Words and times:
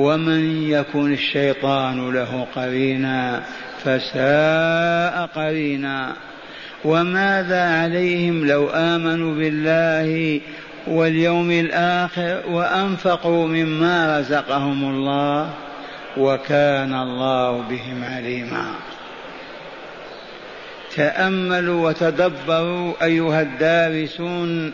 ومن 0.00 0.70
يكن 0.70 1.12
الشيطان 1.12 2.10
له 2.14 2.46
قرينا 2.54 3.42
فساء 3.84 5.28
قرينا 5.34 6.12
وماذا 6.84 7.62
عليهم 7.62 8.46
لو 8.46 8.68
آمنوا 8.68 9.34
بالله 9.34 10.40
واليوم 10.86 11.50
الآخر 11.50 12.42
وأنفقوا 12.48 13.46
مما 13.46 14.18
رزقهم 14.18 14.90
الله 14.90 15.50
وكان 16.16 16.94
الله 16.94 17.50
بهم 17.50 18.04
عليما. 18.04 18.74
تأملوا 20.96 21.88
وتدبروا 21.88 22.94
أيها 23.02 23.42
الدارسون 23.42 24.72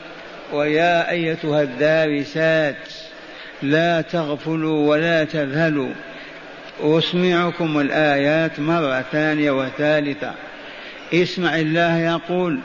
ويا 0.52 1.10
أيتها 1.10 1.62
الدارسات. 1.62 3.05
لا 3.62 4.00
تغفلوا 4.00 4.88
ولا 4.88 5.24
تذهلوا. 5.24 5.92
أسمعكم 6.80 7.80
الآيات 7.80 8.60
مرة 8.60 9.04
ثانية 9.12 9.50
وثالثة. 9.50 10.32
اسمع 11.14 11.56
الله 11.56 11.98
يقول 11.98 12.58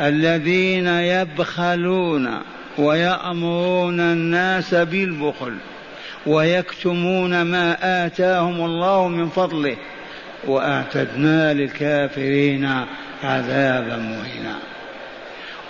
الذين 0.00 0.86
يبخلون 0.86 2.30
ويأمرون 2.78 4.00
الناس 4.00 4.74
بالبخل 4.74 5.54
ويكتمون 6.26 7.42
ما 7.42 7.76
آتاهم 8.06 8.64
الله 8.64 9.08
من 9.08 9.28
فضله 9.28 9.76
وأعتدنا 10.46 11.54
للكافرين 11.54 12.84
عذابا 13.22 13.96
مهينا. 13.96 14.56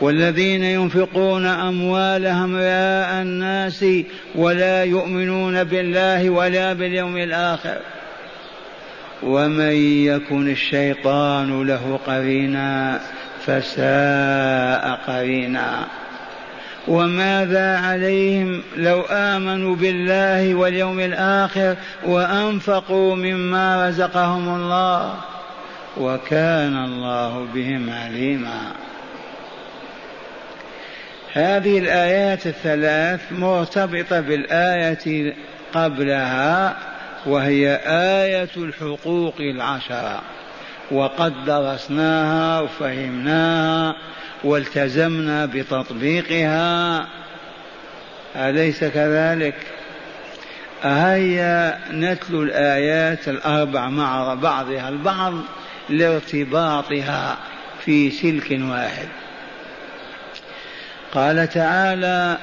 والذين 0.01 0.65
ينفقون 0.65 1.47
أموالهم 1.47 2.57
رياء 2.57 3.23
الناس 3.23 3.85
ولا 4.35 4.85
يؤمنون 4.85 5.65
بالله 5.65 6.31
ولا 6.31 6.73
باليوم 6.73 7.17
الآخر. 7.17 7.77
ومن 9.23 9.73
يكن 10.07 10.51
الشيطان 10.51 11.63
له 11.67 11.99
قرينا 12.07 13.01
فساء 13.47 15.01
قرينا. 15.07 15.87
وماذا 16.89 17.77
عليهم 17.77 18.63
لو 18.77 19.01
آمنوا 19.11 19.77
بالله 19.77 20.55
واليوم 20.55 21.01
الآخر 21.01 21.77
وأنفقوا 22.07 23.17
مما 23.17 23.89
رزقهم 23.89 24.55
الله 24.55 25.15
وكان 25.97 26.85
الله 26.85 27.47
بهم 27.55 27.91
عليما. 27.91 28.90
هذه 31.33 31.79
الآيات 31.79 32.47
الثلاث 32.47 33.21
مرتبطة 33.33 34.21
بالآية 34.21 35.35
قبلها 35.75 36.77
وهي 37.27 37.81
آية 37.87 38.49
الحقوق 38.57 39.35
العشرة 39.41 40.23
وقد 40.91 41.45
درسناها 41.45 42.61
وفهمناها 42.61 43.97
والتزمنا 44.45 45.47
بتطبيقها. 45.47 47.07
أليس 48.37 48.85
كذلك؟ 48.85 49.55
هيا 50.83 51.79
نتلو 51.93 52.43
الآيات 52.43 53.29
الأربع 53.29 53.89
مع 53.89 54.35
بعضها 54.35 54.89
البعض 54.89 55.35
لارتباطها 55.89 57.37
في 57.85 58.11
سلك 58.11 58.61
واحد. 58.63 59.09
قال 61.15 61.49
تعالى 61.49 62.39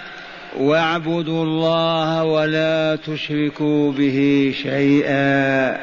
واعبدوا 0.58 1.44
الله 1.44 2.24
ولا 2.24 2.96
تشركوا 2.96 3.92
به 3.92 4.52
شيئا 4.64 5.78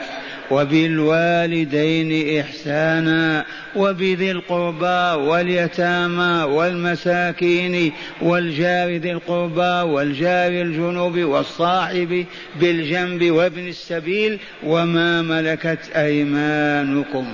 وبالوالدين 0.51 2.41
إحسانا 2.41 3.45
وبذي 3.77 4.31
القربى 4.31 5.23
واليتامى 5.29 6.43
والمساكين 6.53 7.93
والجار 8.23 8.97
ذي 8.97 9.13
القربى 9.13 9.93
والجار 9.93 10.53
الجنوب 10.53 11.19
والصاحب 11.19 12.27
بالجنب 12.61 13.31
وابن 13.31 13.69
السبيل 13.69 14.39
وما 14.63 15.23
ملكت 15.23 15.91
أيمانكم. 15.97 17.27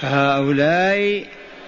هؤلاء 0.00 1.24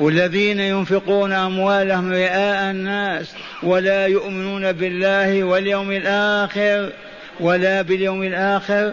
والذين 0.00 0.60
ينفقون 0.60 1.32
أموالهم 1.32 2.12
رئاء 2.12 2.70
الناس 2.70 3.32
ولا 3.62 4.06
يؤمنون 4.06 4.72
بالله 4.72 5.44
واليوم 5.44 5.92
الآخر 5.92 6.92
ولا 7.40 7.82
باليوم 7.82 8.22
الآخر 8.22 8.92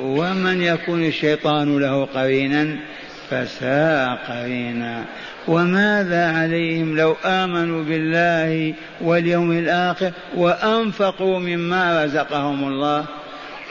ومن 0.00 0.62
يكون 0.62 1.04
الشيطان 1.04 1.78
له 1.78 2.04
قرينا 2.04 2.76
فساء 3.30 4.18
قرينا. 4.28 5.04
وماذا 5.48 6.32
عليهم 6.32 6.96
لو 6.96 7.16
آمنوا 7.24 7.84
بالله 7.84 8.74
واليوم 9.00 9.52
الآخر 9.52 10.10
وأنفقوا 10.36 11.38
مما 11.38 12.04
رزقهم 12.04 12.68
الله 12.68 13.04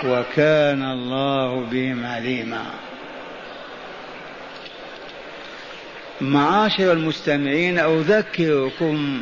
وكان 0.06 0.84
الله 0.84 1.66
بهم 1.72 2.06
عليما. 2.06 2.64
معاشر 6.22 6.92
المستمعين 6.92 7.80
أذكركم 7.80 9.22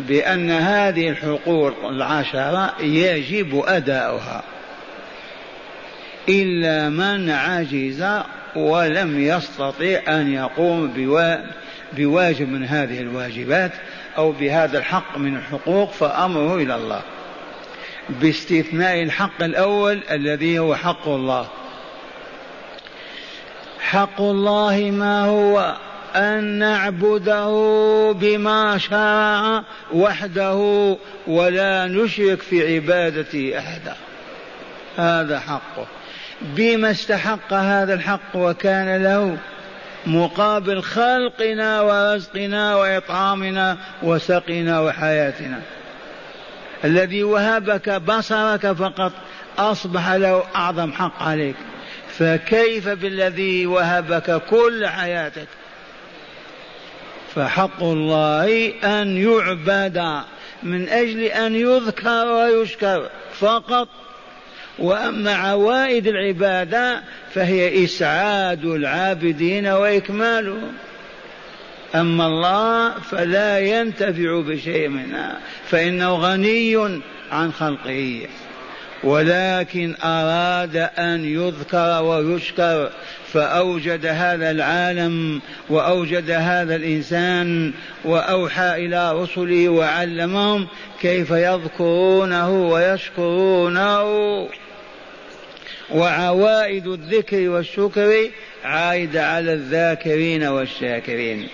بأن 0.00 0.50
هذه 0.50 1.08
الحقوق 1.08 1.84
العشرة 1.84 2.74
يجب 2.80 3.62
أداؤها. 3.66 4.42
إلا 6.28 6.88
من 6.88 7.30
عجز 7.30 8.06
ولم 8.56 9.20
يستطع 9.20 10.00
أن 10.08 10.32
يقوم 10.32 10.92
بواجب 11.92 12.48
من 12.48 12.64
هذه 12.64 13.00
الواجبات 13.00 13.72
أو 14.16 14.32
بهذا 14.32 14.78
الحق 14.78 15.18
من 15.18 15.36
الحقوق 15.36 15.92
فأمره 15.92 16.56
إلى 16.56 16.74
الله. 16.74 17.02
باستثناء 18.08 19.02
الحق 19.02 19.42
الأول 19.42 20.00
الذي 20.10 20.58
هو 20.58 20.74
حق 20.74 21.08
الله. 21.08 21.48
حق 23.80 24.20
الله 24.20 24.90
ما 24.90 25.24
هو؟ 25.24 25.76
أن 26.16 26.44
نعبده 26.44 27.48
بما 28.12 28.78
شرع 28.78 29.62
وحده 29.92 30.96
ولا 31.26 31.86
نشرك 31.86 32.42
في 32.42 32.74
عبادته 32.74 33.58
أحدا. 33.58 33.96
هذا 34.96 35.40
حقه. 35.40 35.86
بما 36.42 36.90
استحق 36.90 37.52
هذا 37.52 37.94
الحق 37.94 38.34
وكان 38.34 39.02
له 39.02 39.38
مقابل 40.06 40.82
خلقنا 40.82 41.80
ورزقنا 41.80 42.76
وإطعامنا 42.76 43.76
وسقنا 44.02 44.80
وحياتنا. 44.80 45.60
الذي 46.84 47.22
وهبك 47.22 47.90
بصرك 47.90 48.72
فقط 48.72 49.12
أصبح 49.58 50.10
له 50.10 50.42
أعظم 50.56 50.92
حق 50.92 51.22
عليك. 51.22 51.56
فكيف 52.18 52.88
بالذي 52.88 53.66
وهبك 53.66 54.42
كل 54.50 54.86
حياتك؟ 54.86 55.48
فحق 57.34 57.82
الله 57.82 58.72
أن 58.84 59.16
يعبد 59.16 60.22
من 60.62 60.88
أجل 60.88 61.22
أن 61.22 61.54
يذكر 61.54 62.26
ويشكر 62.26 63.10
فقط. 63.32 63.88
وأما 64.78 65.34
عوائد 65.34 66.06
العبادة 66.06 67.00
فهي 67.34 67.84
إسعاد 67.84 68.64
العابدين 68.64 69.66
وإكمالهم 69.66 70.72
أما 71.94 72.26
الله 72.26 72.90
فلا 72.90 73.58
ينتفع 73.58 74.40
بشيء 74.40 74.88
منها 74.88 75.40
فإنه 75.70 76.14
غني 76.14 77.00
عن 77.32 77.52
خلقه. 77.52 78.26
ولكن 79.04 79.94
أراد 80.04 80.76
أن 80.76 81.24
يذكر 81.24 82.02
ويشكر 82.02 82.90
فأوجد 83.34 84.06
هذا 84.06 84.50
العالم 84.50 85.40
وأوجد 85.70 86.30
هذا 86.30 86.76
الإنسان 86.76 87.72
وأوحى 88.04 88.86
إلى 88.86 89.12
رسله 89.12 89.68
وعلمهم 89.68 90.68
كيف 91.00 91.30
يذكرونه 91.30 92.68
ويشكرونه. 92.68 94.48
وعوائد 95.90 96.86
الذكر 96.86 97.48
والشكر 97.48 98.30
عائدة 98.64 99.26
على 99.26 99.52
الذاكرين 99.52 100.44
والشاكرين. 100.44 101.48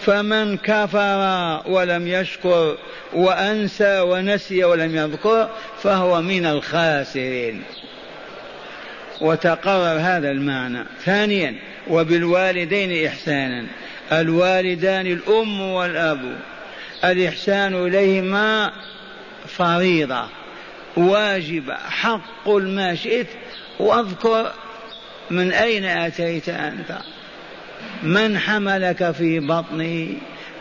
فمن 0.00 0.56
كفر 0.56 1.62
ولم 1.66 2.08
يشكر 2.08 2.76
وأنسى 3.12 4.00
ونسي 4.00 4.64
ولم 4.64 4.96
يذكر 4.96 5.48
فهو 5.82 6.22
من 6.22 6.46
الخاسرين. 6.46 7.62
وتقرر 9.20 9.98
هذا 10.00 10.30
المعنى. 10.30 10.84
ثانيا 11.04 11.54
وبالوالدين 11.88 13.06
إحسانا. 13.06 13.66
الوالدان 14.12 15.06
الأم 15.06 15.60
والأب. 15.60 16.36
الإحسان 17.04 17.86
إليهما 17.86 18.72
فريضة 19.46 20.24
واجبة 20.96 21.74
حق 21.74 22.48
ما 22.48 22.94
شئت. 22.94 23.26
واذكر 23.78 24.52
من 25.30 25.52
أين 25.52 25.84
أتيت 25.84 26.48
أنت؟ 26.48 26.98
من 28.02 28.38
حملك 28.38 29.10
في 29.10 29.40
بطنه 29.40 30.08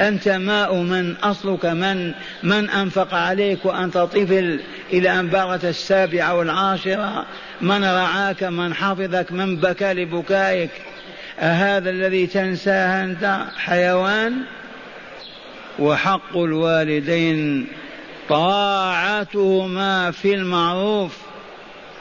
أنت 0.02 0.28
ماء 0.28 0.76
من 0.76 1.16
أصلك 1.16 1.66
من 1.66 2.14
من 2.44 2.70
أنفق 2.70 3.14
عليك 3.14 3.66
وأنت 3.66 3.98
طفل 3.98 4.60
إلى 4.94 5.20
أن 5.20 5.28
بلغت 5.28 5.66
السابعة 5.66 6.36
والعاشرة. 6.36 7.26
من 7.62 7.84
رعاك 7.84 8.44
من 8.44 8.74
حفظك 8.74 9.32
من 9.32 9.56
بكى 9.56 9.94
لبكائك. 9.94 10.72
أهذا 11.40 11.90
الذي 11.90 12.28
تنساه 12.28 13.04
أنت 13.04 13.46
حيوان؟ 13.58 14.42
وحق 15.80 16.38
الوالدين. 16.38 17.68
طاعتهما 18.30 20.12
في 20.12 20.34
المعروف 20.34 21.18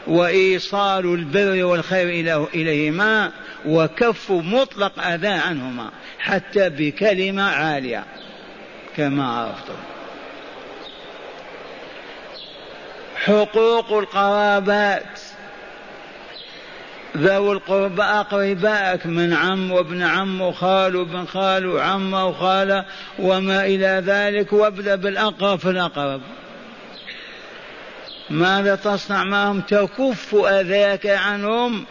وإيصال 0.06 1.14
البر 1.14 1.64
والخير 1.64 2.08
إليهما 2.54 3.30
وكف 3.66 4.30
مطلق 4.30 5.02
أذى 5.02 5.28
عنهما. 5.28 5.90
حتى 6.18 6.68
بكلمة 6.68 7.42
عالية 7.42 8.04
كما 8.96 9.32
عرفتم. 9.32 9.76
حقوق 13.16 13.92
القرابات. 13.92 15.20
ذوي 17.16 17.52
القربى 17.52 18.02
أقربائك 18.02 19.06
من 19.06 19.32
عم 19.32 19.70
وابن 19.70 20.02
عم 20.02 20.40
وخال 20.40 20.96
وابن 20.96 21.26
خال 21.26 21.66
وعم 21.66 22.14
وخالة 22.14 22.84
وما 23.18 23.66
إلى 23.66 24.02
ذلك 24.06 24.52
وابدأ 24.52 24.94
بالأقرب 24.94 25.58
في 25.58 25.70
الأقرب. 25.70 26.20
ماذا 28.30 28.74
تصنع 28.74 29.24
معهم؟ 29.24 29.60
تكف 29.60 30.34
أذاك 30.34 31.06
عنهم 31.06 31.86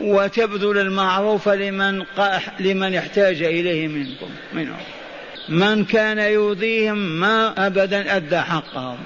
وتبذل 0.00 0.78
المعروف 0.78 1.48
لمن 1.48 2.04
لمن 2.60 2.94
احتاج 2.94 3.42
إليه 3.42 3.88
منكم 3.88 4.30
منهم. 4.52 4.80
من 5.48 5.84
كان 5.84 6.18
يؤذيهم 6.18 6.96
ما 6.96 7.66
أبدا 7.66 8.16
أدى 8.16 8.40
حقهم. 8.40 8.98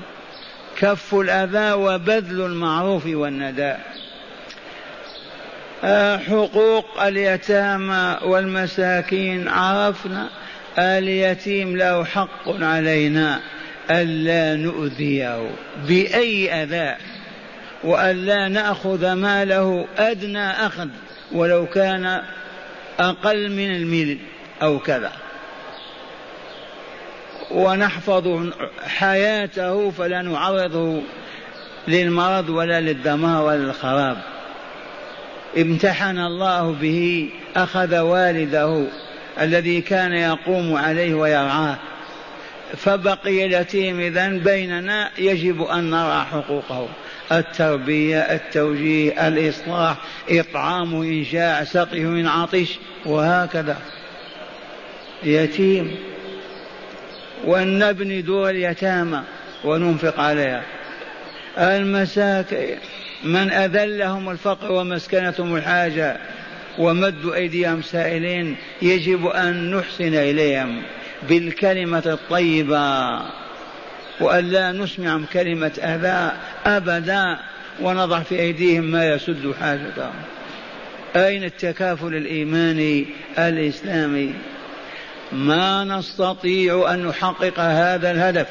كف 0.78 1.14
الأذى 1.14 1.72
وبذل 1.72 2.40
المعروف 2.40 3.06
والنداء. 3.06 3.80
آه، 5.84 6.16
حقوق 6.16 7.02
اليتامى 7.02 8.16
والمساكين 8.22 9.48
عرفنا 9.48 10.28
اليتيم 10.78 11.76
له 11.76 12.04
حق 12.04 12.62
علينا 12.62 13.40
ألا 13.90 14.56
نؤذيه 14.56 15.50
بأي 15.88 16.62
أذى 17.84 17.90
وألا 17.90 18.48
نأخذ 18.48 19.12
ماله 19.12 19.86
أدنى 19.98 20.50
أخذ 20.50 20.88
ولو 21.32 21.66
كان 21.66 22.22
أقل 22.98 23.50
من 23.50 23.74
الميل 23.74 24.18
أو 24.62 24.78
كذا. 24.78 25.12
ونحفظ 27.50 28.50
حياته 28.86 29.90
فلا 29.90 30.22
نعرضه 30.22 31.02
للمرض 31.88 32.48
ولا 32.48 32.80
للدمار 32.80 33.44
ولا 33.44 33.56
للخراب. 33.56 34.16
امتحن 35.58 36.18
الله 36.18 36.72
به 36.72 37.30
أخذ 37.56 37.98
والده 37.98 38.86
الذي 39.40 39.80
كان 39.80 40.12
يقوم 40.12 40.76
عليه 40.76 41.14
ويرعاه. 41.14 41.76
فبقي 42.76 43.34
يتيم 43.34 44.00
إذا 44.00 44.28
بيننا 44.28 45.10
يجب 45.18 45.62
أن 45.62 45.90
نرى 45.90 46.26
حقوقه. 46.32 46.88
التربية 47.32 48.18
التوجيه 48.18 49.28
الإصلاح 49.28 49.96
إطعام 50.30 50.94
إن 50.94 51.22
جاع 51.22 51.64
سقيه 51.64 52.04
من 52.04 52.26
عطش 52.26 52.78
وهكذا. 53.06 53.76
يتيم. 55.22 55.96
ونبني 57.46 58.22
دور 58.22 58.50
اليتامى 58.50 59.22
وننفق 59.64 60.20
عليها. 60.20 60.62
المساكين 61.58 62.78
من 63.24 63.52
أذلهم 63.52 64.30
الفقر 64.30 64.72
ومسكنتهم 64.72 65.56
الحاجة 65.56 66.16
ومدوا 66.78 67.34
أيديهم 67.34 67.82
سائلين 67.82 68.56
يجب 68.82 69.26
أن 69.26 69.74
نحسن 69.76 70.14
إليهم 70.14 70.82
بالكلمة 71.28 72.02
الطيبة. 72.06 73.39
وأن 74.20 74.44
لا 74.44 74.72
نسمعهم 74.72 75.24
كلمة 75.32 75.72
أذى 75.78 76.32
أبدا 76.66 77.38
ونضع 77.80 78.20
في 78.20 78.40
أيديهم 78.40 78.84
ما 78.84 79.08
يسد 79.14 79.54
حاجتهم 79.60 80.14
أين 81.16 81.44
التكافل 81.44 82.14
الإيماني 82.14 83.06
الإسلامي؟ 83.38 84.34
ما 85.32 85.84
نستطيع 85.84 86.94
أن 86.94 87.06
نحقق 87.06 87.60
هذا 87.60 88.10
الهدف 88.10 88.46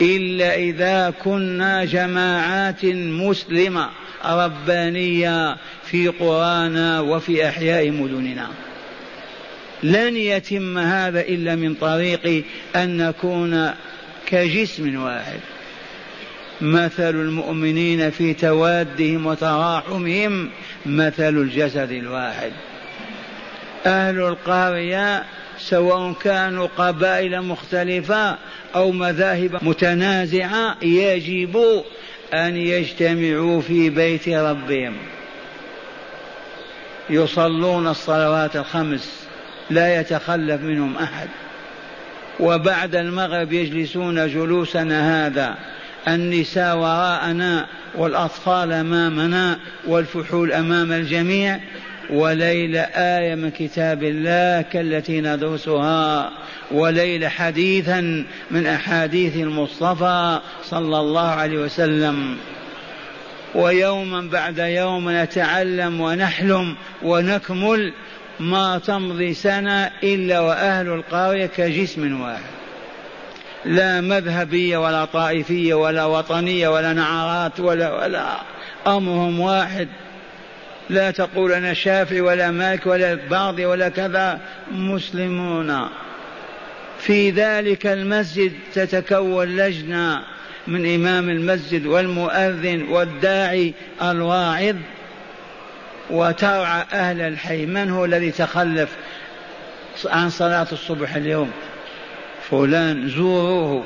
إلا 0.00 0.54
إذا 0.54 1.14
كنا 1.24 1.84
جماعات 1.84 2.84
مسلمة 2.84 3.90
ربانية 4.24 5.56
في 5.84 6.08
قرانا 6.08 7.00
وفي 7.00 7.48
أحياء 7.48 7.90
مدننا. 7.90 8.48
لن 9.82 10.16
يتم 10.16 10.78
هذا 10.78 11.20
إلا 11.20 11.56
من 11.56 11.74
طريق 11.74 12.44
أن 12.76 12.96
نكون 12.96 13.70
كجسم 14.26 15.02
واحد. 15.02 15.40
مثل 16.60 17.10
المؤمنين 17.10 18.10
في 18.10 18.34
توادهم 18.34 19.26
وتراحمهم 19.26 20.50
مثل 20.86 21.36
الجسد 21.36 21.92
الواحد. 21.92 22.52
أهل 23.86 24.18
القرية 24.18 25.24
سواء 25.58 26.12
كانوا 26.12 26.68
قبائل 26.78 27.42
مختلفة 27.42 28.38
أو 28.74 28.92
مذاهب 28.92 29.58
متنازعة 29.62 30.76
يجب 30.82 31.82
أن 32.34 32.56
يجتمعوا 32.56 33.60
في 33.60 33.90
بيت 33.90 34.28
ربهم. 34.28 34.96
يصلون 37.10 37.86
الصلوات 37.86 38.56
الخمس. 38.56 39.25
لا 39.70 40.00
يتخلف 40.00 40.62
منهم 40.62 40.96
أحد. 40.96 41.28
وبعد 42.40 42.94
المغرب 42.94 43.52
يجلسون 43.52 44.28
جلوسنا 44.28 45.26
هذا. 45.26 45.54
النساء 46.08 46.76
وراءنا 46.76 47.66
والأطفال 47.94 48.72
أمامنا 48.72 49.58
والفحول 49.86 50.52
أمام 50.52 50.92
الجميع. 50.92 51.60
وليل 52.10 52.76
آية 52.94 53.34
من 53.34 53.50
كتاب 53.50 54.02
الله 54.02 54.62
كالتي 54.62 55.20
ندرسها. 55.20 56.30
وليل 56.70 57.28
حديثا 57.28 58.24
من 58.50 58.66
أحاديث 58.66 59.36
المصطفى 59.36 60.40
صلى 60.64 61.00
الله 61.00 61.28
عليه 61.28 61.58
وسلم. 61.58 62.36
ويوما 63.54 64.20
بعد 64.20 64.58
يوم 64.58 65.10
نتعلم 65.10 66.00
ونحلم 66.00 66.76
ونكمل 67.02 67.92
ما 68.40 68.78
تمضي 68.78 69.34
سنة 69.34 69.90
إلا 70.02 70.40
وأهل 70.40 70.88
القرية 70.88 71.46
كجسم 71.46 72.20
واحد. 72.20 72.56
لا 73.64 74.00
مذهبية 74.00 74.76
ولا 74.78 75.04
طائفية 75.04 75.74
ولا 75.74 76.04
وطنية 76.04 76.68
ولا 76.68 76.92
نعرات 76.92 77.60
ولا 77.60 78.04
ولا 78.04 78.36
أمرهم 78.86 79.40
واحد. 79.40 79.88
لا 80.90 81.10
تقول 81.10 81.52
أنا 81.52 81.74
شافعي 81.74 82.20
ولا 82.20 82.50
مالك 82.50 82.86
ولا 82.86 83.18
بعضي 83.30 83.66
ولا 83.66 83.88
كذا. 83.88 84.40
مسلمون. 84.72 85.88
في 86.98 87.30
ذلك 87.30 87.86
المسجد 87.86 88.52
تتكون 88.74 89.56
لجنة 89.56 90.22
من 90.66 90.94
إمام 90.94 91.30
المسجد 91.30 91.86
والمؤذن 91.86 92.82
والداعي 92.90 93.74
الواعظ. 94.02 94.76
وترعى 96.10 96.84
أهل 96.92 97.20
الحي. 97.20 97.66
من 97.66 97.90
هو 97.90 98.04
الذي 98.04 98.30
تخلف 98.30 98.88
عن 100.04 100.30
صلاة 100.30 100.66
الصبح 100.72 101.14
اليوم؟ 101.14 101.50
فلان 102.50 103.08
زوروه. 103.08 103.84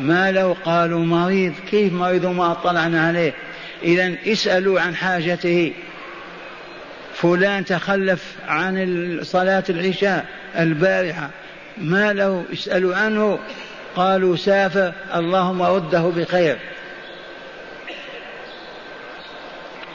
ما 0.00 0.32
له 0.32 0.56
قالوا 0.64 1.04
مريض 1.04 1.52
كيف 1.70 1.92
مريض 1.92 2.24
وما 2.24 2.52
اطلعنا 2.52 3.06
عليه؟ 3.06 3.32
إذا 3.82 4.14
اسألوا 4.26 4.80
عن 4.80 4.96
حاجته. 4.96 5.72
فلان 7.14 7.64
تخلف 7.64 8.36
عن 8.48 9.20
صلاة 9.22 9.64
العشاء 9.70 10.26
البارحة. 10.58 11.30
ما 11.78 12.12
له 12.12 12.44
اسألوا 12.52 12.96
عنه 12.96 13.38
قالوا 13.96 14.36
سافر 14.36 14.92
اللهم 15.14 15.62
رده 15.62 16.00
بخير. 16.00 16.58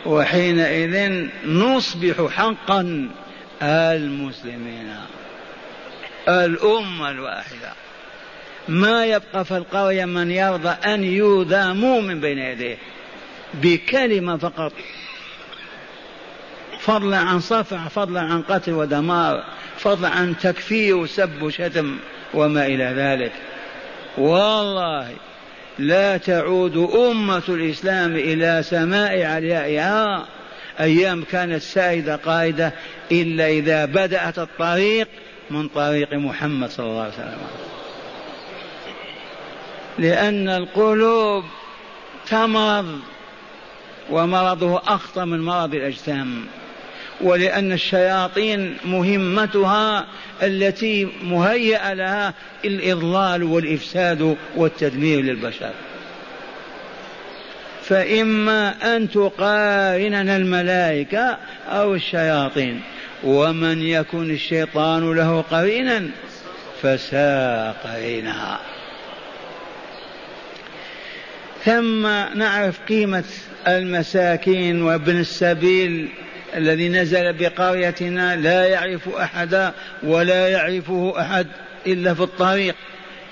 وحينئذ 0.05 1.27
نصبح 1.45 2.31
حقا 2.31 3.09
المسلمين 3.61 4.95
الأمة 6.27 7.09
الواحدة. 7.09 7.73
ما 8.67 9.05
يبقى 9.05 9.45
في 9.45 9.57
القرية 9.57 10.05
من 10.05 10.31
يرضى 10.31 10.69
أن 10.69 11.03
يؤذى 11.03 11.73
من 11.73 12.21
بين 12.21 12.37
يديه 12.37 12.77
بكلمة 13.53 14.37
فقط. 14.37 14.73
فضلا 16.79 17.17
عن 17.17 17.39
صفع 17.39 17.87
فضلا 17.87 18.19
عن 18.21 18.41
قتل 18.41 18.71
ودمار 18.71 19.43
فضلا 19.77 20.09
عن 20.09 20.37
تكفير 20.37 20.95
وسب 20.95 21.41
وشتم 21.41 21.97
وما 22.33 22.65
إلى 22.65 22.83
ذلك. 22.83 23.31
والله 24.17 25.09
لا 25.79 26.17
تعود 26.17 26.77
أمة 26.77 27.43
الإسلام 27.49 28.15
إلى 28.15 28.63
سماء 28.63 29.23
عليائها. 29.23 30.25
أيام 30.79 31.23
كانت 31.23 31.61
سائدة 31.61 32.15
قائدة 32.15 32.73
إلا 33.11 33.47
إذا 33.47 33.85
بدأت 33.85 34.39
الطريق 34.39 35.07
من 35.49 35.67
طريق 35.67 36.13
محمد 36.13 36.69
صلى 36.69 36.85
الله 36.85 37.01
عليه 37.01 37.13
وسلم. 37.13 37.37
لأن 39.99 40.49
القلوب 40.49 41.43
تمرض 42.27 42.99
ومرضه 44.09 44.77
أخطر 44.77 45.25
من 45.25 45.41
مرض 45.41 45.75
الأجسام. 45.75 46.45
ولأن 47.23 47.71
الشياطين 47.71 48.77
مهمتها 48.85 50.05
التي 50.43 51.07
مهيأ 51.23 51.93
لها 51.93 52.33
الإضلال 52.65 53.43
والإفساد 53.43 54.37
والتدمير 54.55 55.21
للبشر. 55.21 55.71
فإما 57.83 58.95
أن 58.95 59.11
تقارننا 59.11 60.37
الملائكة 60.37 61.37
أو 61.69 61.95
الشياطين 61.95 62.81
ومن 63.23 63.81
يكن 63.81 64.31
الشيطان 64.31 65.13
له 65.13 65.41
قرينا 65.41 66.09
فساء 66.81 67.73
ثم 71.65 72.07
نعرف 72.37 72.79
قيمة 72.89 73.23
المساكين 73.67 74.81
وابن 74.81 75.19
السبيل 75.19 76.09
الذي 76.55 76.89
نزل 76.89 77.33
بقريتنا 77.33 78.35
لا 78.35 78.65
يعرف 78.65 79.09
أحدا 79.09 79.73
ولا 80.03 80.49
يعرفه 80.49 81.13
أحد 81.19 81.47
إلا 81.87 82.13
في 82.13 82.21
الطريق. 82.21 82.75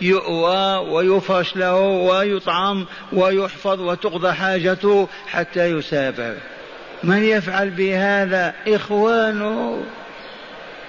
يؤوى 0.02 0.78
ويفرش 0.90 1.56
له 1.56 1.80
ويطعم 1.80 2.86
ويحفظ 3.14 3.82
وتقضى 3.82 4.32
حاجته 4.34 5.08
حتى 5.28 5.66
يسافر. 5.66 6.36
من 7.04 7.24
يفعل 7.24 7.70
بهذا؟ 7.70 8.54
إخوانه 8.68 9.84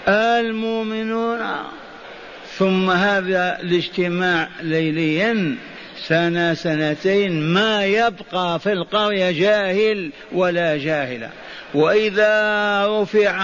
المؤمنون. 0.09 1.41
ثم 2.59 2.91
هذا 2.91 3.59
الاجتماع 3.61 4.49
ليليا 4.63 5.57
سنة 6.09 6.55
سنتين 6.55 7.43
ما 7.43 7.85
يبقى 7.85 8.61
في 8.61 8.73
القرية 8.73 9.31
جاهل 9.31 10.11
ولا 10.33 10.77
جاهلة. 10.77 11.31
وإذا 11.75 12.87
رفع 12.87 13.37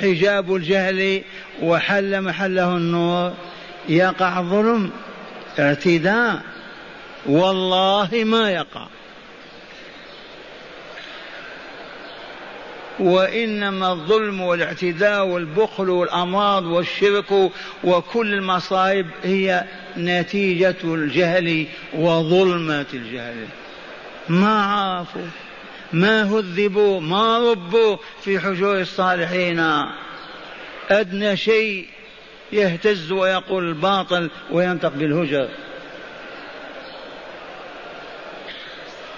حجاب 0.00 0.54
الجهل 0.54 1.22
وحل 1.62 2.20
محله 2.20 2.76
النور 2.76 3.32
يقع 3.88 4.42
ظلم 4.42 4.90
اعتداء. 5.58 6.42
والله 7.26 8.08
ما 8.12 8.50
يقع. 8.50 8.86
وإنما 12.98 13.92
الظلم 13.92 14.40
والاعتداء 14.40 15.26
والبخل 15.26 15.90
والأمراض 15.90 16.64
والشرك 16.64 17.50
وكل 17.84 18.34
المصائب 18.34 19.06
هي 19.24 19.64
نتيجة 19.96 20.76
الجهل 20.84 21.66
وظلمة 21.94 22.86
الجهل. 22.94 23.46
ما 24.28 24.64
عرفوا؟ 24.64 25.41
ما 25.92 26.22
هذبوا 26.22 27.00
ما 27.00 27.38
ربوا 27.38 27.96
في 28.22 28.40
حجور 28.40 28.80
الصالحين. 28.80 29.84
أدنى 30.90 31.36
شيء 31.36 31.88
يهتز 32.52 33.12
ويقول 33.12 33.68
الباطل 33.68 34.30
وينطق 34.50 34.88
بالهجر. 34.88 35.48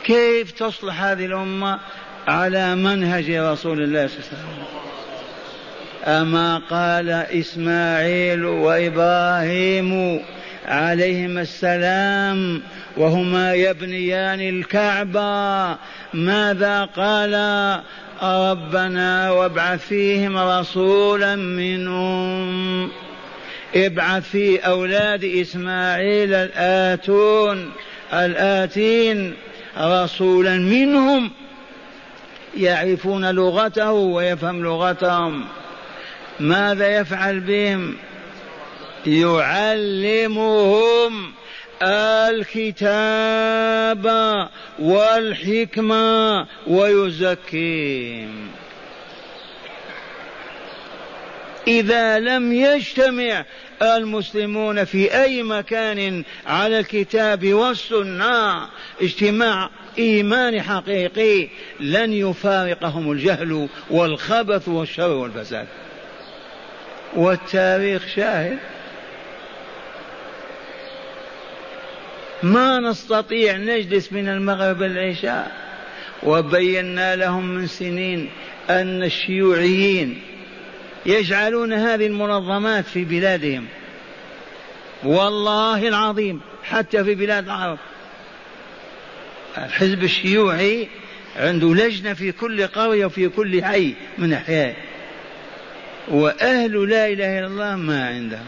كيف 0.05 0.51
تصلح 0.51 1.03
هذه 1.03 1.27
الأمة؟ 1.27 1.81
على 2.29 2.75
منهج 2.77 3.31
رسول 3.31 3.83
الله 3.83 4.07
صلى 4.07 4.17
الله 4.17 4.29
عليه 4.29 4.53
وسلم. 4.53 4.65
أما 6.05 6.59
قال 6.59 7.11
إسماعيل 7.11 8.45
وإبراهيم 8.45 10.21
عليهما 10.67 11.41
السلام 11.43 12.63
وهما 12.97 13.55
يبنيان 13.55 14.41
الكعبة. 14.41 15.79
ماذا 16.15 16.85
قال 16.85 17.35
ربنا 18.23 19.31
وابعث 19.31 19.87
فيهم 19.87 20.39
رسولا 20.39 21.37
منهم؟ 21.37 22.91
ابعث 23.75 24.23
في 24.23 24.59
أولاد 24.59 25.25
إسماعيل 25.25 26.35
الآتون 26.35 27.73
الآتين 28.13 29.35
رسولا 29.79 30.59
منهم. 30.59 31.31
يعرفون 32.57 33.31
لغته 33.31 33.93
ويفهم 33.93 34.63
لغتهم. 34.63 35.45
ماذا 36.41 36.99
يفعل 36.99 37.41
بهم؟ 37.41 37.95
يعلمهم 39.07 40.95
الكتاب 41.83 43.27
والحكمة 44.79 46.47
ويزكيهم. 46.67 48.49
إذا 51.67 52.19
لم 52.19 52.53
يجتمع 52.53 53.45
المسلمون 53.83 54.85
في 54.85 55.23
أي 55.23 55.43
مكان 55.43 56.25
على 56.47 56.79
الكتاب 56.79 57.53
والسنة 57.53 58.69
اجتماع 59.03 59.71
إيمان 59.99 60.63
حقيقي 60.63 61.49
لن 61.81 62.13
يفارقهم 62.13 63.13
الجهل 63.13 63.69
والخبث 63.91 64.69
والشر 64.69 65.11
والفساد. 65.11 65.67
والتاريخ 67.17 68.03
شاهد 68.17 68.59
ما 72.45 72.81
نستطيع 72.81 73.57
نجلس 73.57 74.13
من 74.13 74.29
المغرب 74.29 74.83
العشاء 74.83 75.53
وبينا 76.23 77.17
لهم 77.17 77.49
من 77.49 77.67
سنين 77.67 78.31
أن 78.71 79.03
الشيوعيين 79.03 80.21
يجعلون 81.07 81.73
هذه 81.73 82.07
المنظمات 82.07 82.85
في 82.85 83.05
بلادهم. 83.05 83.67
والله 85.05 85.89
العظيم 85.89 86.41
حتى 86.65 87.05
في 87.05 87.15
بلاد 87.15 87.45
العرب. 87.45 87.79
الحزب 89.59 90.05
الشيوعي 90.05 90.89
عنده 91.37 91.75
لجنة 91.75 92.15
في 92.15 92.33
كل 92.33 92.67
قرية 92.67 93.07
وفي 93.07 93.29
كل 93.29 93.65
حي 93.65 93.95
من 94.19 94.33
أحياء. 94.33 94.77
وأهل 96.09 96.89
لا 96.91 97.07
إله 97.07 97.39
إلا 97.39 97.47
الله 97.47 97.77
ما 97.77 98.09
عندهم. 98.09 98.47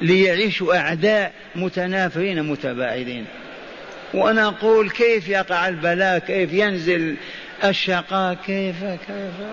ليعيشوا 0.00 0.76
أعداء 0.76 1.32
متنافرين 1.56 2.42
متباعدين. 2.42 3.24
ونقول 4.14 4.90
كيف 4.90 5.28
يقع 5.28 5.68
البلاء؟ 5.68 6.18
كيف 6.18 6.52
ينزل 6.52 7.16
الشقاء؟ 7.64 8.34
كيف 8.34 8.84
كيف؟ 8.84 9.46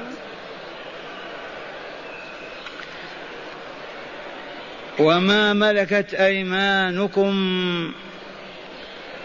وما 5.00 5.54
ملكت 5.54 6.14
أيمانكم 6.14 7.34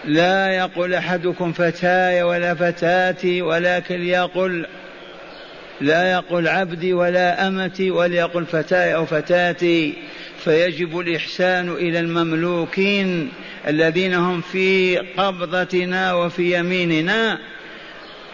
لا 0.05 0.53
يقول 0.53 0.95
أحدكم 0.95 1.53
فتاي 1.53 2.23
ولا 2.23 2.55
فتاتي 2.55 3.43
ولكن 3.43 4.03
يقول 4.03 4.67
لا 5.81 6.13
يقول 6.13 6.49
عبدي 6.49 6.93
ولا 6.93 7.49
أمتي 7.49 7.91
وليقل 7.91 8.47
فتاي 8.47 8.95
أو 8.95 9.07
فتاتي. 9.07 9.95
فيجب 10.45 10.99
الإحسان 10.99 11.69
إلى 11.69 12.01
المملوكين 12.01 13.33
الذين 13.69 14.15
هم 14.15 14.41
في 14.41 14.97
قبضتنا 14.97 16.15
وفي 16.15 16.59
يميننا 16.59 17.39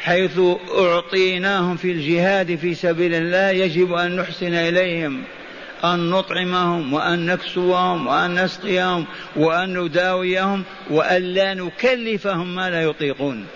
حيث 0.00 0.40
أعطيناهم 0.78 1.76
في 1.76 1.92
الجهاد 1.92 2.56
في 2.56 2.74
سبيل 2.74 3.14
الله 3.14 3.50
يجب 3.50 3.92
أن 3.92 4.16
نحسن 4.16 4.54
إليهم 4.54 5.22
أن 5.84 6.10
نطعمهم 6.10 6.92
وأن 6.92 7.26
نكسوهم 7.26 8.06
وأن 8.06 8.44
نسقيهم 8.44 9.06
وأن 9.36 9.78
نداويهم 9.78 10.64
وأن 10.90 11.22
لا 11.22 11.54
نكلفهم 11.54 12.54
ما 12.54 12.70
لا 12.70 12.82
يطيقون. 12.82 13.46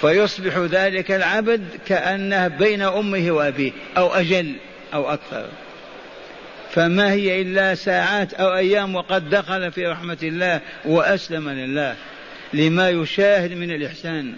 فيصبح 0.00 0.56
ذلك 0.58 1.10
العبد 1.10 1.64
كأنه 1.86 2.48
بين 2.48 2.82
أمه 2.82 3.30
وأبيه 3.32 3.72
أو 3.96 4.14
أجل 4.14 4.52
أو 4.94 5.10
أكثر. 5.10 5.46
فما 6.70 7.12
هي 7.12 7.42
إلا 7.42 7.74
ساعات 7.74 8.34
أو 8.34 8.54
أيام 8.54 8.94
وقد 8.94 9.30
دخل 9.30 9.72
في 9.72 9.86
رحمة 9.86 10.18
الله 10.22 10.60
وأسلم 10.84 11.48
لله. 11.48 11.94
لما 12.54 12.90
يشاهد 12.90 13.52
من 13.52 13.70
الإحسان. 13.70 14.32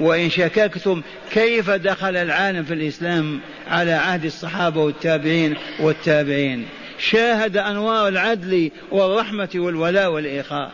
وإن 0.00 0.30
شككتم 0.30 1.02
كيف 1.32 1.70
دخل 1.70 2.16
العالم 2.16 2.64
في 2.64 2.74
الإسلام 2.74 3.40
على 3.68 3.92
عهد 3.92 4.24
الصحابة 4.24 4.80
والتابعين 4.80 5.56
والتابعين. 5.80 6.66
شاهد 6.98 7.56
أنوار 7.56 8.08
العدل 8.08 8.70
والرحمة 8.90 9.48
والولاء 9.54 10.10
والإخاء 10.10 10.70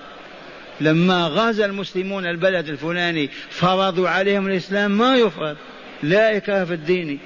لما 0.81 1.27
غزا 1.27 1.67
المسلمون 1.67 2.27
البلد 2.27 2.69
الفلاني 2.69 3.31
فرضوا 3.51 4.09
عليهم 4.09 4.47
الإسلام 4.47 4.91
ما 4.91 5.17
يفرض. 5.17 5.57
لا 6.03 6.37
إكراه 6.37 6.65
في 6.65 6.75
الدين. 6.75 7.19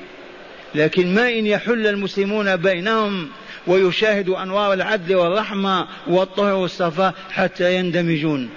لكن 0.74 1.14
ما 1.14 1.28
إن 1.28 1.46
يحل 1.46 1.86
المسلمون 1.86 2.56
بينهم 2.56 3.28
ويشاهدوا 3.66 4.42
أنوار 4.42 4.72
العدل 4.72 5.14
والرحمة 5.14 5.86
والطهر 6.06 6.54
والصفاء 6.54 7.14
حتى 7.30 7.74
يندمجون. 7.74 8.50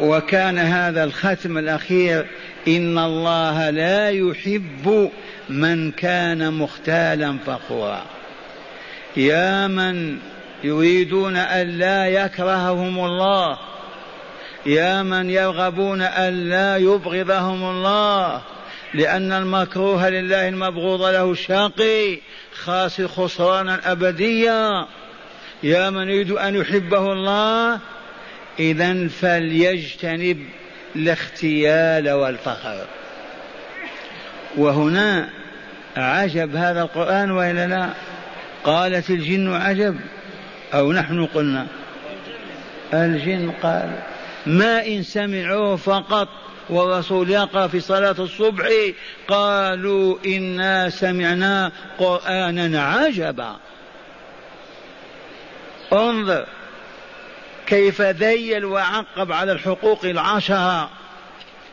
وكان 0.00 0.58
هذا 0.58 1.04
الختم 1.04 1.58
الأخير 1.58 2.26
إن 2.68 2.98
الله 2.98 3.70
لا 3.70 4.10
يحب 4.10 5.10
من 5.48 5.92
كان 5.92 6.52
مختالا 6.52 7.38
فخورا. 7.46 8.02
يا 9.16 9.66
من 9.66 10.18
يريدون 10.64 11.36
أن 11.36 11.66
لا 11.66 12.06
يكرههم 12.06 13.04
الله 13.04 13.58
يا 14.66 15.02
من 15.02 15.30
يرغبون 15.30 16.02
أن 16.02 16.48
لا 16.48 16.76
يبغضهم 16.76 17.70
الله 17.70 18.42
لأن 18.94 19.32
المكروه 19.32 20.08
لله 20.08 20.48
المبغوض 20.48 21.02
له 21.02 21.34
شاقي 21.34 22.18
خاسر 22.64 23.08
خسرانا 23.08 23.92
أبديا. 23.92 24.86
يا 25.62 25.90
من 25.90 26.08
يريد 26.08 26.30
أن 26.30 26.54
يحبه 26.54 27.12
الله 27.12 27.78
إذا 28.58 29.08
فليجتنب 29.08 30.46
الاختيال 30.96 32.10
والفخر. 32.10 32.86
وهنا 34.56 35.28
عجب 35.96 36.56
هذا 36.56 36.82
القرآن 36.82 37.30
وإلا 37.30 37.66
لا؟ 37.66 37.90
قالت 38.64 39.10
الجن 39.10 39.54
عجب 39.54 39.96
أو 40.74 40.92
نحن 40.92 41.26
قلنا؟ 41.26 41.66
الجن 42.94 43.50
قال 43.62 43.98
ما 44.46 44.86
إن 44.86 45.02
سمعوه 45.02 45.76
فقط 45.76 46.28
والرسول 46.70 47.30
يقرأ 47.30 47.66
في 47.66 47.80
صلاة 47.80 48.16
الصبح 48.18 48.66
قالوا 49.28 50.16
إنا 50.26 50.90
سمعنا 50.90 51.72
قرآنا 51.98 52.82
عجبا. 52.82 53.56
انظر 55.92 56.46
كيف 57.66 58.00
ذيل 58.00 58.64
وعقب 58.64 59.32
على 59.32 59.52
الحقوق 59.52 60.04
العشرة 60.04 60.90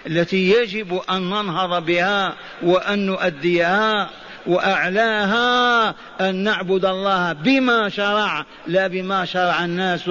التي 0.07 0.51
يجب 0.51 1.01
أن 1.09 1.29
ننهض 1.29 1.85
بها 1.85 2.33
وأن 2.63 3.05
نؤديها 3.05 4.09
وأعلاها 4.47 5.89
أن 6.21 6.35
نعبد 6.35 6.85
الله 6.85 7.33
بما 7.33 7.89
شرع 7.89 8.45
لا 8.67 8.87
بما 8.87 9.25
شرع 9.25 9.65
الناس. 9.65 10.09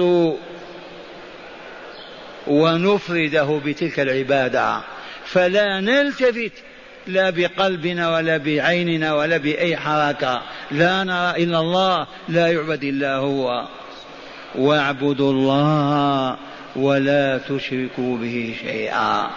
ونفرده 2.47 3.61
بتلك 3.65 3.99
العبادة. 3.99 4.81
فلا 5.25 5.81
نلتفت 5.81 6.51
لا 7.07 7.29
بقلبنا 7.29 8.15
ولا 8.15 8.37
بعيننا 8.37 9.13
ولا 9.13 9.37
بأي 9.37 9.77
حركة. 9.77 10.41
لا 10.71 11.03
نرى 11.03 11.43
إلا 11.43 11.59
الله 11.59 12.07
لا 12.29 12.47
يعبد 12.47 12.83
إلا 12.83 13.15
هو. 13.15 13.67
واعبدوا 14.55 15.31
الله 15.31 16.37
ولا 16.75 17.37
تشركوا 17.37 18.17
به 18.17 18.55
شيئا. 18.61 19.27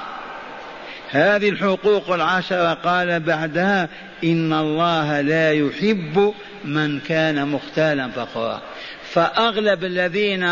هذه 1.11 1.49
الحقوق 1.49 2.11
العشرة 2.11 2.75
قال 2.75 3.21
بعدها 3.21 3.88
إن 4.25 4.53
الله 4.53 5.21
لا 5.21 5.53
يحب 5.53 6.35
من 6.64 7.01
كان 7.01 7.49
مختالا 7.49 8.09
فخورا. 8.09 8.62
فأغلب 9.16 9.85
الذين 9.85 10.46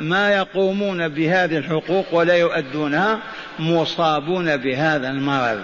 ما 0.00 0.30
يقومون 0.32 1.08
بهذه 1.08 1.56
الحقوق 1.56 2.14
ولا 2.14 2.34
يؤدونها 2.34 3.20
مصابون 3.58 4.56
بهذا 4.56 5.10
المرض 5.10 5.60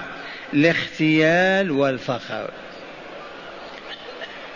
الاختيال 0.55 1.71
والفخر 1.71 2.51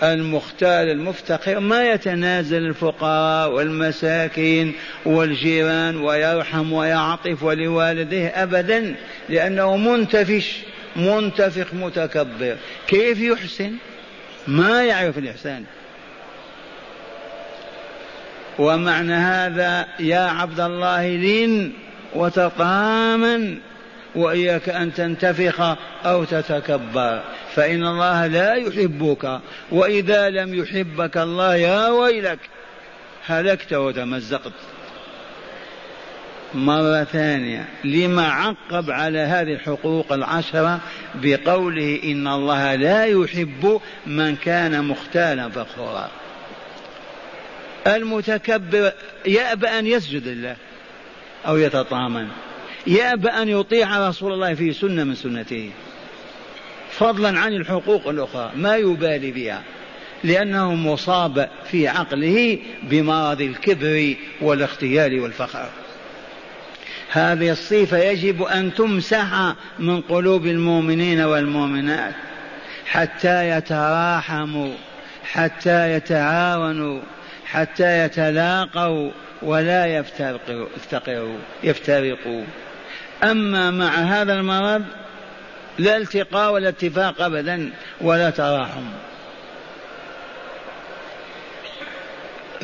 المختال 0.03 0.91
المفتقر 0.91 1.61
ما 1.61 1.91
يتنازل 1.91 2.67
الفقراء 2.67 3.51
والمساكين 3.51 4.75
والجيران 5.07 5.97
ويرحم 5.97 6.73
ويعطف 6.73 7.43
ولوالديه 7.43 8.29
ابدا 8.29 8.95
لأنه 9.29 9.77
منتفش 9.77 10.59
منتفق 10.97 11.75
متكبر. 11.75 12.57
كيف 12.87 13.21
يحسن؟ 13.21 13.73
ما 14.47 14.85
يعرف 14.85 15.19
الإحسان. 15.19 15.65
ومعنى 18.59 19.15
هذا 19.15 19.87
يا 20.01 20.21
عبد 20.21 20.61
الله 20.61 21.17
لين 21.17 21.73
وتطامن 22.15 23.59
وإياك 24.15 24.69
أن 24.69 24.95
تنتفخ 24.95 25.77
أو 26.07 26.25
تتكبر. 26.25 27.23
فإن 27.55 27.87
الله 27.87 28.27
لا 28.27 28.55
يحبك 28.55 29.41
وإذا 29.71 30.31
لم 30.31 30.55
يحبك 30.55 31.17
الله 31.17 31.57
يا 31.57 31.89
ويلك 31.89 32.39
هلكت 33.27 33.73
وتمزقت. 33.73 34.53
مرة 36.55 37.05
ثانية 37.05 37.69
لما 37.85 38.29
عقب 38.29 38.91
على 38.91 39.19
هذه 39.19 39.53
الحقوق 39.53 40.13
العشرة 40.13 40.81
بقوله 41.15 42.01
إن 42.05 42.29
الله 42.29 42.75
لا 42.75 43.05
يحب 43.05 43.81
من 44.07 44.37
كان 44.37 44.85
مختالا 44.85 45.49
فخورا. 45.49 46.11
المتكبر 47.87 48.93
يأبى 49.27 49.67
أن 49.67 49.87
يسجد 49.87 50.29
لله 50.29 50.57
أو 51.47 51.57
يتطامن. 51.57 52.29
يأبى 52.87 53.29
أن 53.29 53.49
يطيع 53.49 54.09
رسول 54.09 54.33
الله 54.33 54.55
في 54.55 54.73
سنة 54.73 55.05
من 55.05 55.15
سنته. 55.15 55.71
فضلا 56.91 57.39
عن 57.39 57.53
الحقوق 57.53 58.09
الأخرى 58.09 58.53
ما 58.57 58.77
يبالي 58.77 59.31
بها. 59.31 59.63
لأنه 60.25 60.75
مصاب 60.75 61.49
في 61.71 61.89
عقله 61.89 62.59
بمرض 62.83 63.41
الكبر 63.41 64.15
والاختيال 64.41 65.21
والفخر 65.21 65.69
هذه 67.11 67.51
الصفة 67.51 67.99
يجب 67.99 68.43
أن 68.43 68.75
تمسح 68.75 69.55
من 69.79 70.01
قلوب 70.01 70.47
المؤمنين 70.47 71.21
والمؤمنات 71.21 72.15
حتى 72.87 73.51
يتراحموا 73.51 74.73
حتى 75.25 75.93
يتعاونوا 75.93 77.01
حتى 77.47 78.05
يتلاقوا 78.05 79.11
ولا 79.43 79.87
يفترقوا 79.87 80.67
يفترقوا. 81.63 82.45
أما 83.23 83.71
مع 83.71 83.89
هذا 83.89 84.33
المرض 84.33 84.85
لا 85.79 85.97
التقاء 85.97 86.53
ولا 86.53 86.69
اتفاق 86.69 87.23
أبدا 87.23 87.71
ولا 88.01 88.31
تراحم. 88.31 88.87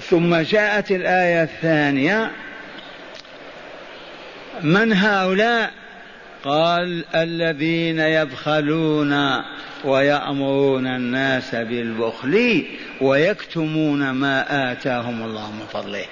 ثم 0.01 0.37
جاءت 0.37 0.91
الآية 0.91 1.43
الثانية 1.43 2.31
من 4.63 4.93
هؤلاء 4.93 5.71
قال 6.45 7.05
الذين 7.15 7.99
يبخلون 7.99 9.43
ويأمرون 9.85 10.87
الناس 10.87 11.55
بالبخل 11.55 12.65
ويكتمون 13.01 14.11
ما 14.11 14.73
آتاهم 14.73 15.23
الله 15.23 15.53
من 15.53 15.67
فضله. 15.73 16.05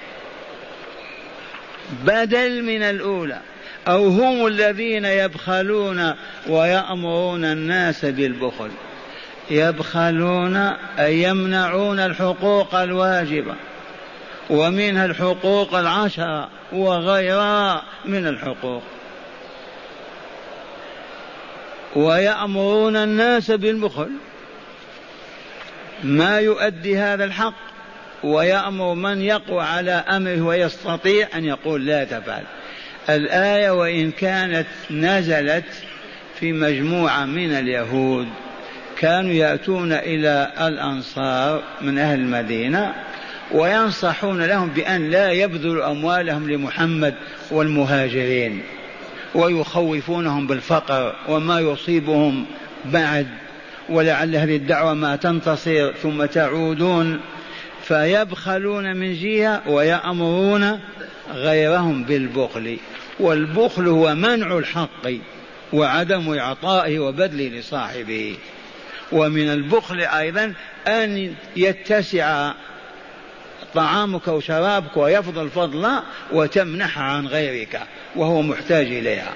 بدل 2.05 2.63
من 2.63 2.81
الأولى 2.81 3.39
أو 3.87 4.07
هم 4.07 4.47
الذين 4.47 5.05
يبخلون 5.05 6.13
ويأمرون 6.47 7.45
الناس 7.45 8.05
بالبخل. 8.05 8.69
يبخلون 9.51 10.57
أي 10.99 11.23
يمنعون 11.23 11.99
الحقوق 11.99 12.75
الواجبة 12.75 13.55
ومنها 14.49 15.05
الحقوق 15.05 15.75
العشرة 15.75 16.49
وغيرها 16.73 17.83
من 18.05 18.27
الحقوق. 18.27 18.81
ويأمرون 21.95 22.95
الناس 22.95 23.51
بالبخل. 23.51 24.09
ما 26.03 26.39
يؤدي 26.39 26.97
هذا 26.97 27.25
الحق 27.25 27.53
ويأمر 28.23 28.93
من 28.93 29.21
يقوى 29.21 29.63
على 29.63 29.91
أمره 29.91 30.41
ويستطيع 30.41 31.27
أن 31.35 31.45
يقول 31.45 31.85
لا 31.85 32.03
تفعل. 32.03 32.43
الآية 33.09 33.69
وإن 33.69 34.11
كانت 34.11 34.67
نزلت 34.91 35.65
في 36.39 36.51
مجموعة 36.51 37.25
من 37.25 37.51
اليهود 37.51 38.27
كانوا 38.97 39.31
يأتون 39.31 39.93
إلى 39.93 40.51
الأنصار 40.61 41.63
من 41.81 41.97
أهل 41.97 42.19
المدينة 42.19 42.93
وينصحون 43.51 44.43
لهم 44.43 44.69
بأن 44.69 45.09
لا 45.09 45.31
يبذلوا 45.31 45.91
أموالهم 45.91 46.51
لمحمد 46.51 47.15
والمهاجرين. 47.51 48.61
ويخوفونهم 49.35 50.47
بالفقر 50.47 51.15
وما 51.27 51.59
يصيبهم 51.59 52.45
بعد 52.85 53.27
ولعل 53.89 54.35
هذه 54.35 54.55
الدعوة 54.55 54.93
ما 54.93 55.15
تنتصر 55.15 55.91
ثم 55.93 56.25
تعودون 56.25 57.19
فيبخلون 57.83 58.95
من 58.95 59.13
جهة 59.13 59.61
ويأمرون 59.69 60.79
غيرهم 61.33 62.03
بالبخل. 62.03 62.77
والبخل 63.19 63.87
هو 63.87 64.15
منع 64.15 64.57
الحق 64.57 65.11
وعدم 65.73 66.33
إعطائه 66.33 66.99
وبذله 66.99 67.59
لصاحبه. 67.59 68.35
ومن 69.11 69.49
البخل 69.49 70.01
أيضا 70.01 70.53
أن 70.87 71.33
يتسع 71.55 72.53
طعامك 73.75 74.27
وشرابك 74.27 74.97
ويفضل 74.97 75.49
فضلا 75.49 76.03
وتمنح 76.31 76.99
عن 76.99 77.27
غيرك 77.27 77.81
وهو 78.15 78.41
محتاج 78.41 78.85
إليها. 78.85 79.33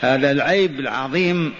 هذا 0.00 0.30
العيب 0.30 0.80
العظيم 0.80 1.54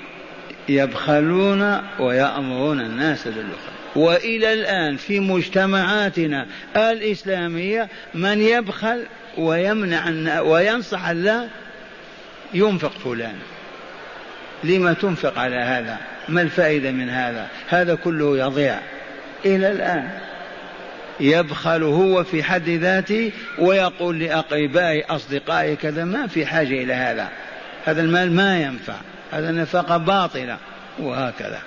يبخلون 0.69 1.83
ويأمرون 1.99 2.81
الناس 2.81 3.29
بالبخل. 3.29 3.73
وإلى 3.97 4.53
الآن 4.53 4.97
في 4.97 5.21
مجتمعاتنا 5.21 6.47
الإسلامية 6.77 7.89
من 8.15 8.43
يبخل 8.43 9.07
ويمنع 9.39 10.41
وينصح 10.41 11.09
الله 11.09 11.49
ينفق 12.55 12.93
فلان. 13.05 13.37
لما 14.65 14.93
تنفق 14.93 15.39
على 15.39 15.57
هذا؟ 15.57 15.97
ما 16.29 16.43
الفائدة 16.43 16.91
من 16.91 17.11
هذا؟ 17.11 17.47
هذا 17.69 17.95
كله 17.95 18.39
يضيع. 18.39 18.79
إلى 19.45 19.73
الآن. 19.73 20.11
يبخل 21.21 21.83
هو 21.83 22.25
في 22.25 22.43
حد 22.43 22.69
ذاته 22.69 23.33
ويقول 23.59 24.19
لأقربائه 24.19 25.17
أصدقائه 25.17 25.75
كذا 25.75 26.05
ما 26.05 26.27
في 26.27 26.47
حاجة 26.47 26.83
إلى 26.83 26.93
هذا. 26.93 27.29
هذا 27.85 28.01
المال 28.01 28.33
ما 28.33 28.61
ينفع 28.63 28.97
هذا 29.31 29.51
نفقة 29.51 29.97
باطلة 29.97 30.59
وهكذا. 30.99 31.61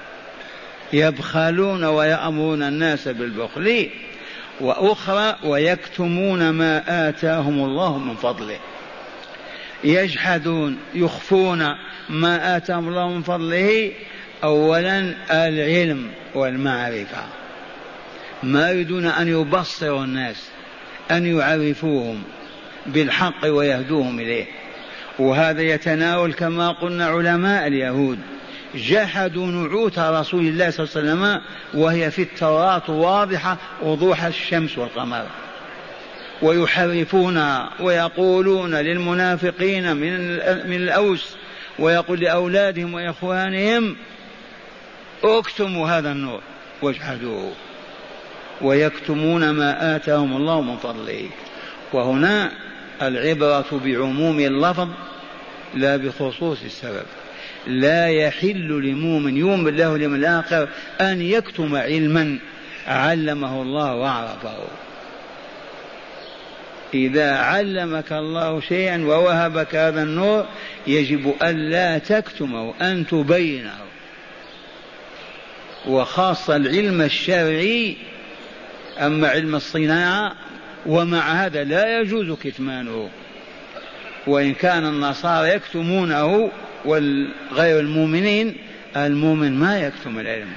يبخلون 0.93 1.83
ويأمرون 1.83 2.63
الناس 2.63 3.07
بالبخل 3.07 3.89
وأخرى 4.61 5.35
ويكتمون 5.43 6.49
ما 6.49 7.09
آتاهم 7.09 7.63
الله 7.63 7.97
من 7.97 8.15
فضله. 8.15 8.57
يجحدون 9.83 10.77
يخفون 10.93 11.75
ما 12.09 12.57
آتاهم 12.57 12.87
الله 12.87 13.09
من 13.09 13.21
فضله. 13.21 13.91
أولا 14.43 15.15
العلم 15.31 16.07
والمعرفة. 16.35 17.40
ما 18.43 18.71
يريدون 18.71 19.05
أن 19.05 19.27
يبصروا 19.27 20.03
الناس 20.03 20.49
أن 21.11 21.25
يعرفوهم 21.25 22.23
بالحق 22.85 23.45
ويهدوهم 23.45 24.19
إليه. 24.19 24.45
وهذا 25.19 25.61
يتناول 25.61 26.33
كما 26.33 26.71
قلنا 26.71 27.05
علماء 27.05 27.67
اليهود. 27.67 28.19
جحدوا 28.75 29.47
نعوت 29.47 29.99
رسول 29.99 30.47
الله 30.47 30.69
صلى 30.69 30.85
الله 30.85 30.95
عليه 30.95 31.11
وسلم 31.11 31.41
وهي 31.81 32.11
في 32.11 32.21
التوراة 32.21 32.89
واضحة 32.89 33.57
وضوح 33.81 34.23
الشمس 34.23 34.77
والقمر. 34.77 35.25
ويحرفونها 36.41 37.69
ويقولون 37.79 38.75
للمنافقين 38.75 39.95
من 39.95 40.17
من 40.69 40.75
الأوس 40.75 41.35
ويقول 41.79 42.19
لأولادهم 42.19 42.93
وإخوانهم 42.93 43.95
اكتموا 45.23 45.89
هذا 45.89 46.11
النور 46.11 46.41
واجحدوه. 46.81 47.51
ويكتمون 48.63 49.49
ما 49.49 49.95
آتاهم 49.95 50.37
الله 50.37 50.61
من 50.61 50.77
فضله. 50.77 51.29
وهنا 51.93 52.51
العبرة 53.01 53.81
بعموم 53.85 54.39
اللفظ 54.39 54.87
لا 55.75 55.97
بخصوص 55.97 56.63
السبب. 56.63 57.05
لا 57.67 58.07
يحل 58.07 58.67
لمؤمن 58.67 59.37
يؤمن 59.37 59.63
بالله 59.63 59.91
واليوم 59.91 60.15
الآخر 60.15 60.67
أن 61.01 61.21
يكتم 61.21 61.75
علما 61.75 62.39
علمه 62.87 63.61
الله 63.61 63.95
وعرفه. 63.95 64.57
إذا 66.93 67.35
علمك 67.35 68.11
الله 68.11 68.61
شيئا 68.61 69.05
ووهبك 69.05 69.75
هذا 69.75 70.03
النور 70.03 70.45
يجب 70.87 71.33
ألا 71.43 71.97
تكتمه 71.97 72.73
أن 72.81 73.07
تبينه. 73.07 73.77
وخاصة 75.87 76.55
العلم 76.55 77.01
الشرعي 77.01 77.97
أما 79.01 79.27
علم 79.27 79.55
الصناعة 79.55 80.33
ومع 80.85 81.45
هذا 81.45 81.63
لا 81.63 81.99
يجوز 81.99 82.31
كتمانه. 82.31 83.09
وإن 84.27 84.53
كان 84.53 84.85
النصارى 84.85 85.49
يكتمونه 85.49 86.51
والغير 86.85 87.79
المؤمنين 87.79 88.57
المؤمن 88.97 89.59
ما 89.59 89.79
يكتم 89.79 90.19
العلم. 90.19 90.51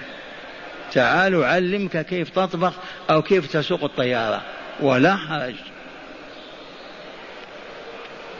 تعالوا 0.93 1.47
علمك 1.47 2.07
كيف 2.07 2.31
تطبخ 2.31 2.73
أو 3.11 3.23
كيف 3.23 3.53
تسوق 3.53 3.85
الطيارة. 3.85 4.43
ولا 4.81 5.17
حرج. 5.17 5.55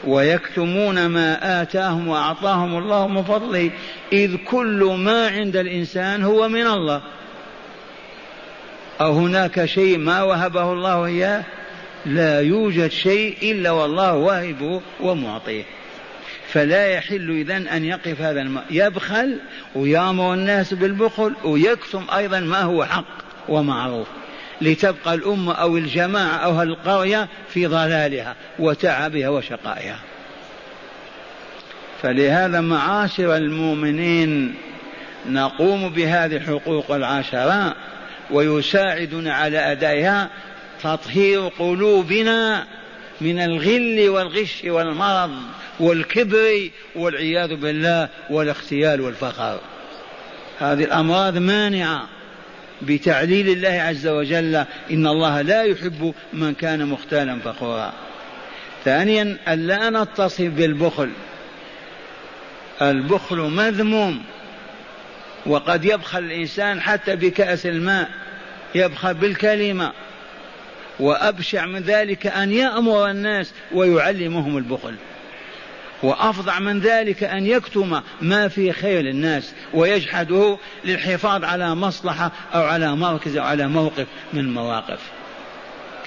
ويكتمون 0.07 1.07
ما 1.07 1.63
آتاهم 1.63 2.09
وأعطاهم 2.09 2.79
الله 2.79 3.09
من 3.09 3.25
فضله 3.25 3.71
إذ 4.13 4.37
كل 4.37 4.97
ما 4.99 5.29
عند 5.29 5.57
الإنسان 5.57 6.23
هو 6.23 6.49
من 6.49 6.67
الله. 6.67 7.03
أو 9.01 9.13
هناك 9.13 9.65
شيء 9.65 9.99
ما 9.99 10.23
وهبه 10.23 10.73
الله 10.73 11.07
إياه؟ 11.07 11.45
لا 12.07 12.41
يوجد 12.41 12.91
شيء 12.91 13.37
إلا 13.43 13.71
والله 13.71 14.15
واهبه 14.15 14.81
ومعطيه 15.01 15.65
فلا 16.55 16.89
يحل 16.89 17.31
إذا 17.31 17.57
أن 17.57 17.85
يقف 17.85 18.21
هذا 18.21 18.41
الماء 18.41 18.65
يبخل 18.71 19.39
ويأمر 19.75 20.35
الناس 20.35 20.75
بالبخل 20.75 21.33
ويكتم 21.45 22.07
أيضا 22.17 22.41
ما 22.41 22.61
هو 22.61 22.85
حق 22.85 23.05
ومعروف. 23.49 24.07
لتبقى 24.61 25.15
الأمة 25.15 25.53
أو 25.53 25.77
الجماعة 25.77 26.37
أو 26.37 26.63
القرية 26.63 27.29
في 27.49 27.67
ضلالها 27.67 28.37
وتعبها 28.59 29.29
وشقائها. 29.29 29.99
فلهذا 32.03 32.61
معاشر 32.61 33.37
المؤمنين 33.37 34.55
نقوم 35.27 35.89
بهذه 35.89 36.37
الحقوق 36.37 36.91
العشرة 36.91 37.75
ويساعدنا 38.31 39.35
على 39.35 39.73
أدائها 39.73 40.31
تطهير 40.83 41.49
قلوبنا 41.49 42.67
من 43.21 43.39
الغل 43.39 44.09
والغش 44.09 44.65
والمرض 44.65 45.31
والكبر 45.81 46.71
والعياذ 46.97 47.57
بالله 47.57 48.09
والاختيال 48.31 49.01
والفخر 49.01 49.61
هذه 50.59 50.85
الأمراض 50.85 51.39
مانعة 51.39 52.09
بتعليل 52.83 53.49
الله 53.49 53.83
عز 53.83 54.07
وجل. 54.07 54.55
إن 54.91 55.07
الله 55.07 55.43
لا 55.43 55.63
يحب 55.63 56.15
من 56.33 56.55
كان 56.55 56.87
مختالا 56.87 57.39
فخورا. 57.41 57.93
ثانيا 58.85 59.37
ألا 59.49 59.91
نتصف 59.91 60.43
بالبخل. 60.43 61.11
البخل 62.83 63.37
مذموم. 63.37 64.23
وقد 65.47 65.85
يبخل 65.85 66.19
الإنسان 66.19 66.81
حتى 66.81 67.17
بكأس 67.17 67.67
الماء. 67.67 68.11
يبخل 68.75 69.15
بالكلمة. 69.15 69.93
وأبشع 71.01 71.67
من 71.67 71.83
ذلك 71.83 72.27
أن 72.27 72.53
يأمر 72.53 73.11
الناس 73.11 73.53
ويعلمهم 73.73 74.57
البخل. 74.57 74.95
وأفظع 76.05 76.59
من 76.59 76.81
ذلك 76.81 77.25
أن 77.25 77.47
يكتم 77.47 78.01
ما 78.21 78.49
في 78.49 78.73
خير 78.73 79.01
الناس 79.01 79.53
ويجحده 79.75 80.59
للحفاظ 80.85 81.45
على 81.45 81.75
مصلحة 81.75 82.33
أو 82.55 82.63
على 82.63 82.97
مركز 82.97 83.37
أو 83.37 83.45
على 83.45 83.69
موقف 83.69 84.07
من 84.33 84.41
المواقف 84.41 85.01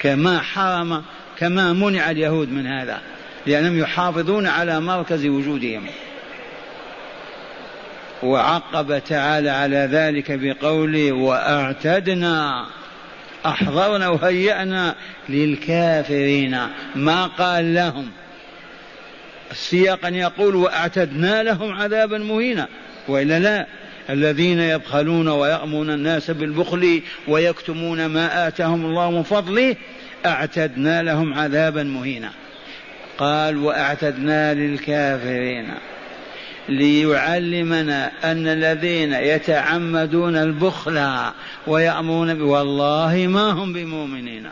كما 0.00 0.40
حرم 0.40 1.02
كما 1.38 1.72
منع 1.72 2.10
اليهود 2.10 2.52
من 2.52 2.66
هذا 2.66 3.00
لأنهم 3.46 3.78
يحافظون 3.78 4.46
على 4.46 4.80
مركز 4.80 5.26
وجودهم. 5.26 5.86
وعقب 8.22 9.02
تعالى 9.04 9.50
على 9.50 9.88
ذلك 9.92 10.32
بقوله 10.32 11.12
وأعتدنا 11.12 12.66
أحضرنا 13.46 14.08
وهيأنا 14.08 14.94
للكافرين. 15.28 16.58
ما 16.94 17.26
قال 17.26 17.74
لهم؟ 17.74 18.10
السياق 19.50 20.06
أن 20.06 20.14
يقول 20.14 20.54
وأعتدنا 20.54 21.42
لهم 21.42 21.72
عذابا 21.72 22.18
مهينا. 22.18 22.68
وإلا 23.08 23.38
لا 23.38 23.66
الذين 24.10 24.60
يبخلون 24.60 25.28
ويأمون 25.28 25.90
الناس 25.90 26.30
بالبخل 26.30 27.02
ويكتمون 27.28 28.06
ما 28.06 28.48
آتاهم 28.48 28.84
الله 28.84 29.10
من 29.10 29.22
فضله 29.22 29.76
أعتدنا 30.26 31.02
لهم 31.02 31.34
عذابا 31.34 31.82
مهينا. 31.82 32.30
قال 33.18 33.56
وأعتدنا 33.56 34.54
للكافرين. 34.54 35.74
ليعلمنا 36.68 38.12
أن 38.24 38.46
الذين 38.46 39.12
يتعمدون 39.12 40.36
البخل 40.36 41.30
ويأمرون 41.66 42.40
والله 42.40 43.26
ما 43.28 43.50
هم 43.50 43.72
بمؤمنين. 43.72 44.48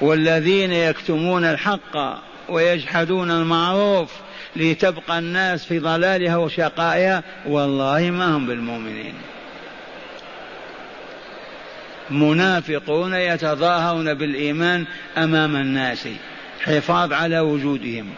والذين 0.00 0.72
يكتمون 0.72 1.44
الحق 1.44 2.22
ويجحدون 2.48 3.30
المعروف 3.30 4.12
لتبقى 4.56 5.18
الناس 5.18 5.64
في 5.64 5.78
ضلالها 5.78 6.36
وشقائها 6.36 7.22
والله 7.46 8.10
ما 8.10 8.36
هم 8.36 8.46
بالمؤمنين. 8.46 9.14
منافقون 12.10 13.14
يتظاهرون 13.14 14.14
بالإيمان 14.14 14.84
أمام 15.18 15.56
الناس 15.56 16.08
حفاظ 16.64 17.12
على 17.12 17.40
وجودهم. 17.40 18.10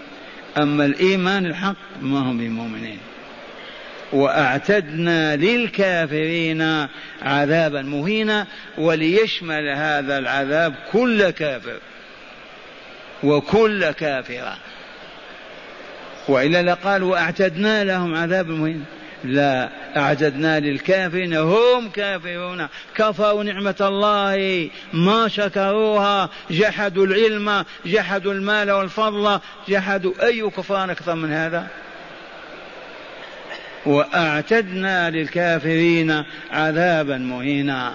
أما 0.59 0.85
الإيمان 0.85 1.47
الحق 1.47 1.77
ما 2.03 2.19
هم 2.19 2.39
بمؤمنين. 2.39 2.99
وأعتدنا 4.13 5.37
للكافرين 5.37 6.87
عذابا 7.23 7.83
مهينا 7.83 8.47
وليشمل 8.79 9.69
هذا 9.69 10.19
العذاب 10.19 10.75
كل 10.93 11.31
كافر 11.31 11.79
وكل 13.23 13.91
كافرة. 13.91 14.57
وإلا 16.29 16.63
لقال 16.63 17.03
واعتدنا 17.03 17.85
لهم 17.85 18.15
عذابا 18.15 18.53
مهينا. 18.53 18.85
لا 19.25 19.69
أعددنا 19.97 20.61
للكافرين 20.61 21.35
هم 21.35 21.89
كافرون. 21.89 22.67
كفروا 22.97 23.45
نعمة 23.45 23.75
الله 23.81 24.71
ما 24.93 25.29
شكروها 25.29 26.29
جحدوا 26.51 27.07
العلم 27.07 27.65
جحدوا 27.87 28.33
المال 28.33 28.71
والفضل. 28.71 29.41
جحدوا 29.69 30.27
أي 30.27 30.51
كفران 30.51 30.91
أكثر 30.91 31.15
من 31.15 31.33
هذا؟ 31.33 31.67
وأعتدنا 33.87 35.11
للكافرين 35.11 36.25
عذابا 36.51 37.19
مهينا. 37.19 37.95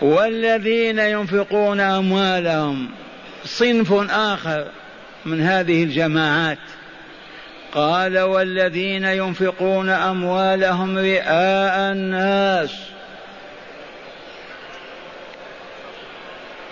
والذين 0.00 0.98
ينفقون 0.98 1.80
أموالهم 1.80 2.90
صنف 3.44 3.92
آخر 4.10 4.66
من 5.24 5.40
هذه 5.40 5.84
الجماعات. 5.84 6.58
قال 7.74 8.18
والذين 8.18 9.04
ينفقون 9.04 9.88
أموالهم 9.88 10.98
رئاء 10.98 11.92
الناس. 11.92 12.74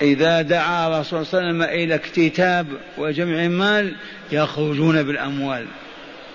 إذا 0.03 0.43
دعا 0.43 0.89
الرسول 0.89 1.27
صلى 1.27 1.41
الله 1.41 1.49
عليه 1.49 1.59
وسلم 1.59 1.63
إلى 1.63 1.95
اكتتاب 1.95 2.67
وجمع 2.99 3.49
مال 3.49 3.95
يخرجون 4.33 5.03
بالأموال 5.03 5.67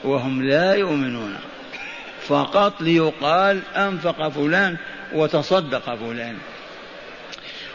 وهم 0.03 0.43
لا 0.43 0.73
يؤمنون. 0.73 1.35
فقط 2.27 2.81
ليقال 2.81 3.59
أنفق 3.75 4.29
فلان 4.29 4.77
وتصدق 5.13 5.95
فلان. 5.95 6.35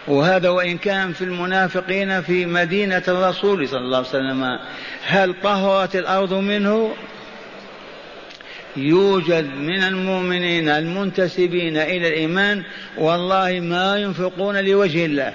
وهذا 0.08 0.48
وإن 0.48 0.78
كان 0.78 1.12
في 1.12 1.24
المنافقين 1.24 2.22
في 2.22 2.46
مدينة 2.46 3.02
الرسول 3.08 3.68
صلى 3.68 3.78
الله 3.78 3.96
عليه 3.96 4.08
وسلم 4.08 4.58
هل 5.06 5.34
طهرت 5.42 5.96
الأرض 5.96 6.34
منه؟ 6.34 6.94
يوجد 8.76 9.54
من 9.54 9.82
المؤمنين 9.82 10.68
المنتسبين 10.68 11.76
إلى 11.76 12.08
الإيمان 12.08 12.62
والله 12.96 13.60
ما 13.60 13.96
ينفقون 13.96 14.56
لوجه 14.56 15.04
الله 15.04 15.34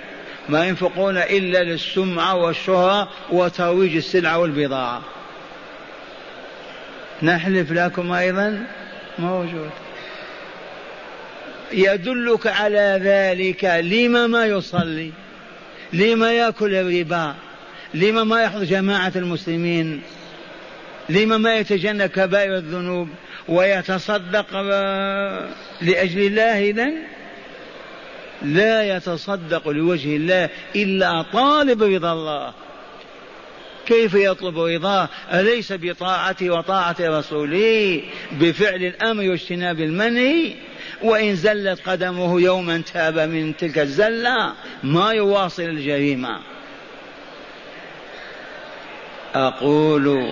ما 0.49 0.65
ينفقون 0.67 1.17
إلا 1.17 1.63
للسمعة 1.63 2.35
والشهرة 2.35 3.09
وترويج 3.31 3.95
السلعة 3.95 4.37
والبضاعة. 4.39 5.01
نحلف 7.23 7.71
لكم 7.71 8.11
أيضا؟ 8.11 8.65
موجود. 9.19 9.69
يدلك 11.73 12.47
على 12.47 12.99
ذلك 13.03 13.65
لما 13.65 14.27
ما 14.27 14.45
يصلي 14.45 15.11
لما 15.93 16.33
يأكل 16.33 16.75
الربا 16.75 17.35
لما 17.93 18.23
ما 18.23 18.43
يحضر 18.43 18.63
جماعة 18.63 19.11
المسلمين 19.15 20.01
لما 21.09 21.37
ما 21.37 21.55
يتجنب 21.55 22.09
كبائر 22.09 22.57
الذنوب 22.57 23.09
ويتصدق 23.47 24.61
لأجل 25.81 26.21
الله 26.21 26.69
إذن؟ 26.69 26.93
لا 28.41 28.95
يتصدق 28.95 29.69
لوجه 29.69 30.15
الله 30.15 30.49
إلا 30.75 31.21
طالب 31.33 31.83
رضا 31.83 32.13
الله. 32.13 32.53
كيف 33.85 34.13
يطلب 34.13 34.59
رضاه؟ 34.59 35.09
أليس 35.33 35.73
بطاعته 35.73 36.49
وطاعة 36.49 36.95
رسوله 36.99 38.01
بفعل 38.31 38.83
الأمر 38.83 39.29
واجتناب 39.29 39.79
المنهي؟ 39.79 40.53
وإن 41.01 41.35
زلت 41.35 41.89
قدمه 41.89 42.41
يوما 42.41 42.81
تاب 42.93 43.19
من 43.19 43.57
تلك 43.57 43.79
الزلة 43.79 44.53
ما 44.83 45.11
يواصل 45.11 45.63
الجريمة. 45.63 46.39
أقول 49.35 50.31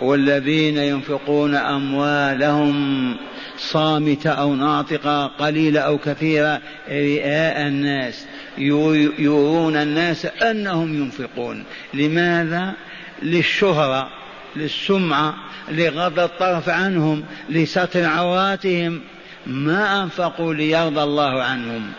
والذين 0.00 0.78
ينفقون 0.78 1.54
أموالهم 1.54 3.16
صامتة 3.58 4.30
أو 4.30 4.54
ناطقة 4.54 5.26
قليلة 5.26 5.80
أو 5.80 5.98
كثيرة 5.98 6.60
رئاء 6.88 7.66
الناس. 7.66 8.26
يرون 8.58 9.76
الناس 9.76 10.26
أنهم 10.26 11.02
ينفقون. 11.02 11.64
لماذا؟ 11.94 12.74
للشهرة 13.22 14.10
للسمعة 14.56 15.34
لغض 15.68 16.18
الطرف 16.18 16.68
عنهم 16.68 17.24
لستر 17.50 18.04
عوراتهم. 18.04 19.00
ما 19.48 20.02
أنفقوا 20.02 20.54
ليرضى 20.54 21.02
الله 21.02 21.42
عنهم 21.42 21.92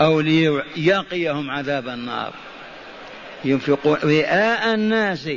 أو 0.00 0.20
ليقيهم 0.20 1.50
عذاب 1.50 1.88
النار. 1.88 2.32
ينفقون 3.44 3.96
رئاء 4.04 4.74
الناس. 4.74 5.28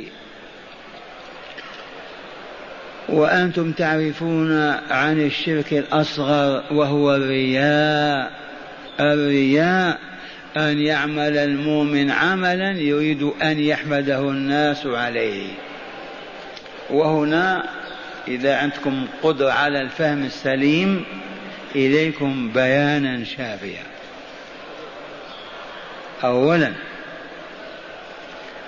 وأنتم 3.08 3.72
تعرفون 3.72 4.52
عن 4.90 5.20
الشرك 5.20 5.72
الأصغر 5.72 6.64
وهو 6.70 7.14
الرياء. 7.14 8.32
الرياء 9.00 9.98
أن 10.56 10.78
يعمل 10.78 11.36
المؤمن 11.36 12.10
عملا 12.10 12.70
يريد 12.70 13.22
أن 13.42 13.58
يحمده 13.58 14.20
الناس 14.20 14.86
عليه. 14.86 15.46
وهنا 16.90 17.64
إذا 18.28 18.56
عندكم 18.56 19.06
قدرة 19.22 19.50
على 19.50 19.80
الفهم 19.80 20.24
السليم 20.24 21.04
إليكم 21.74 22.50
بيانا 22.52 23.24
شافيا. 23.24 23.82
أولا 26.24 26.72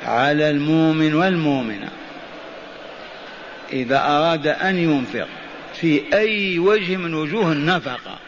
على 0.05 0.51
المؤمن 0.51 1.15
والمؤمنة. 1.15 1.89
إذا 3.73 3.99
أراد 3.99 4.47
أن 4.47 4.77
ينفق 4.77 5.29
في 5.75 6.03
أي 6.13 6.59
وجه 6.59 6.97
من 6.97 7.15
وجوه 7.15 7.53
النفقة 7.53 8.19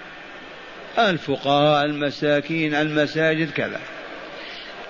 الفقراء 0.99 1.85
المساكين 1.85 2.75
المساجد 2.75 3.51
كذا. 3.51 3.81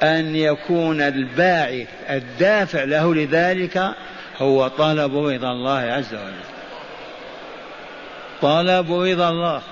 أن 0.02 0.36
يكون 0.36 1.00
الباعث 1.00 1.88
الدافع 2.10 2.84
له 2.84 3.14
لذلك 3.14 3.94
هو 4.38 4.68
طلب 4.68 5.18
رضا 5.18 5.52
الله 5.52 5.78
عز 5.78 6.14
وجل. 6.14 6.32
طلب 8.42 8.92
رضا 8.92 9.30
الله. 9.30 9.62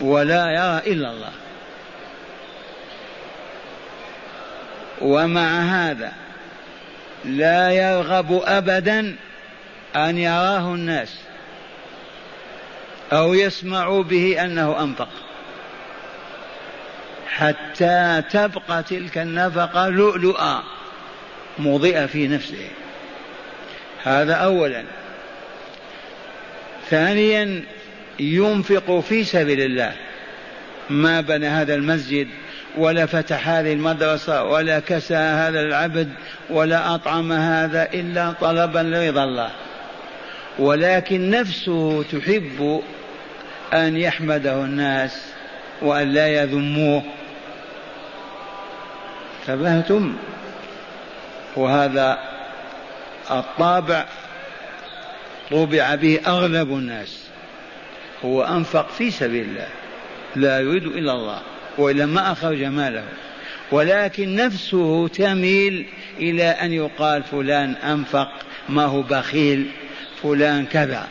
ولا 0.00 0.50
يرى 0.50 0.92
إلا 0.92 1.10
الله. 1.10 1.32
ومع 5.00 5.60
هذا 5.60 6.12
لا 7.24 7.70
يرغب 7.70 8.42
ابدا 8.44 9.16
أن 9.96 10.18
يراه 10.18 10.74
الناس 10.74 11.14
أو 13.12 13.34
يسمعوا 13.34 14.02
به 14.02 14.44
أنه 14.44 14.82
أنفق. 14.82 15.08
حتى 17.28 18.22
تبقى 18.30 18.82
تلك 18.82 19.18
النفقة 19.18 19.88
لؤلؤا 19.88 20.62
مضيئة 21.58 22.06
في 22.06 22.28
نفسه. 22.28 22.68
هذا 24.04 24.34
اولا. 24.34 24.84
ثانيا 26.90 27.62
ينفق 28.18 29.00
في 29.00 29.24
سبيل 29.24 29.60
الله. 29.60 29.92
ما 30.90 31.20
بنى 31.20 31.46
هذا 31.46 31.74
المسجد 31.74 32.28
ولا 32.78 33.06
فتح 33.06 33.48
هذه 33.48 33.72
المدرسة 33.72 34.44
ولا 34.44 34.80
كسى 34.80 35.14
هذا 35.14 35.60
العبد 35.60 36.08
ولا 36.50 36.94
أطعم 36.94 37.32
هذا 37.32 37.88
إلا 37.94 38.32
طلبا 38.32 38.78
لرضا 38.78 39.24
الله. 39.24 39.50
ولكن 40.58 41.30
نفسه 41.30 42.02
تحب 42.02 42.82
أن 43.72 43.96
يحمده 43.96 44.64
الناس 44.64 45.26
وأن 45.82 46.12
لا 46.12 46.28
يذموه. 46.28 47.02
انتبهتم 49.40 50.16
وهذا 51.56 52.18
الطابع 53.30 54.04
طبع 55.50 55.94
به 55.94 56.20
أغلب 56.26 56.72
الناس. 56.72 57.29
هو 58.24 58.42
أنفق 58.42 58.90
في 58.90 59.10
سبيل 59.10 59.44
الله. 59.44 59.68
لا 60.36 60.60
يريد 60.60 60.86
إلا 60.86 61.12
الله 61.12 61.40
وإلا 61.78 62.06
ما 62.06 62.32
أخرج 62.32 62.62
ماله. 62.62 63.04
ولكن 63.72 64.36
نفسه 64.36 65.08
تميل 65.08 65.86
إلى 66.18 66.44
أن 66.44 66.72
يقال 66.72 67.22
فلان 67.22 67.74
أنفق 67.74 68.28
ما 68.68 68.84
هو 68.84 69.02
بخيل 69.02 69.66
فلان 70.22 70.66
كذا. 70.66 71.08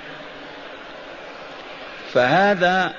فهذا 2.14 2.94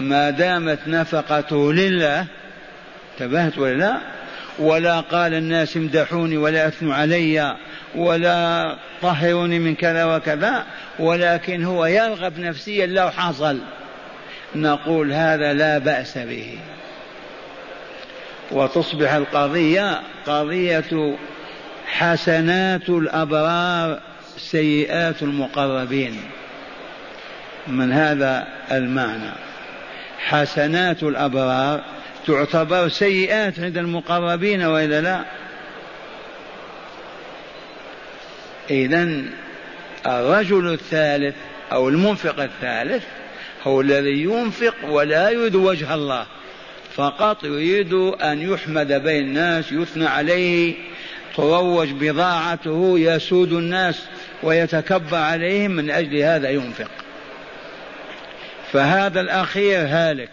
ما 0.00 0.30
دامت 0.30 0.78
نفقته 0.86 1.72
لله 1.72 2.26
انتبهت 3.12 3.58
ولا 3.58 3.74
لا؟ 3.74 3.98
ولا 4.58 5.00
قال 5.00 5.34
الناس 5.34 5.76
امدحوني 5.76 6.36
ولا 6.36 6.68
أثنوا 6.68 6.94
علي. 6.94 7.56
ولا 7.94 8.76
طهروني 9.02 9.58
من 9.58 9.74
كذا 9.74 10.04
وكذا 10.04 10.64
ولكن 10.98 11.64
هو 11.64 11.86
يرغب 11.86 12.38
نفسيا 12.38 12.86
لو 12.86 13.10
حصل. 13.10 13.58
نقول 14.54 15.12
هذا 15.12 15.52
لا 15.52 15.78
بأس 15.78 16.18
به. 16.18 16.58
وتصبح 18.50 19.12
القضية 19.12 20.00
قضية 20.26 21.16
حسنات 21.86 22.88
الأبرار 22.88 24.00
سيئات 24.36 25.22
المقربين. 25.22 26.20
من 27.66 27.92
هذا 27.92 28.46
المعنى؟ 28.72 29.32
حسنات 30.18 31.02
الأبرار 31.02 31.80
تعتبر 32.26 32.88
سيئات 32.88 33.60
عند 33.60 33.78
المقربين 33.78 34.62
والا 34.62 35.00
لا 35.00 35.24
إذا 38.70 39.22
الرجل 40.06 40.72
الثالث 40.72 41.34
أو 41.72 41.88
المنفق 41.88 42.40
الثالث 42.40 43.04
هو 43.62 43.80
الذي 43.80 44.22
ينفق 44.22 44.74
ولا 44.88 45.30
يريد 45.30 45.54
وجه 45.54 45.94
الله 45.94 46.26
فقط 46.96 47.44
يريد 47.44 47.92
أن 48.22 48.52
يحمد 48.52 48.92
بين 48.92 49.24
الناس 49.24 49.72
يثنى 49.72 50.06
عليه 50.06 50.74
تروج 51.36 51.88
بضاعته 51.90 52.94
يسود 52.98 53.52
الناس 53.52 54.02
ويتكبر 54.42 55.16
عليهم 55.16 55.70
من 55.70 55.90
أجل 55.90 56.16
هذا 56.16 56.50
ينفق. 56.50 56.90
فهذا 58.72 59.20
الأخير 59.20 59.86
هالك 59.88 60.30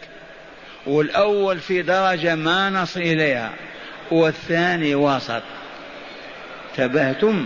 والأول 0.86 1.60
في 1.60 1.82
درجة 1.82 2.36
ما 2.36 2.70
نصل 2.70 3.00
إليها 3.00 3.54
والثاني 4.12 4.96
وسط. 4.96 5.44
انتبهتم؟ 6.72 7.46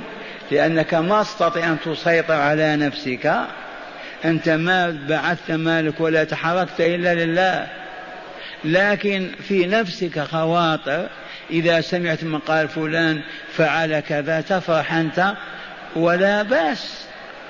لأنك 0.52 0.94
ما 0.94 1.24
تستطيع 1.24 1.68
أن 1.68 1.78
تسيطر 1.86 2.34
على 2.34 2.76
نفسك. 2.76 3.34
أنت 4.26 4.50
ما 4.50 5.00
بعثت 5.10 5.52
مالك 5.52 6.02
ولا 6.02 6.24
تحركت 6.24 6.82
إلا 6.82 7.26
لله. 7.26 7.68
لكن 8.64 9.32
في 9.48 9.66
نفسك 9.66 10.20
خواطر. 10.20 11.08
إذا 11.50 11.82
سمعت 11.82 12.24
من 12.24 12.40
قال 12.40 12.68
فلان 12.68 13.22
فعل 13.54 14.00
كذا 14.00 14.42
تفرح 14.42 14.94
أنت 14.94 15.34
ولا 15.96 16.42
بأس. 16.42 17.06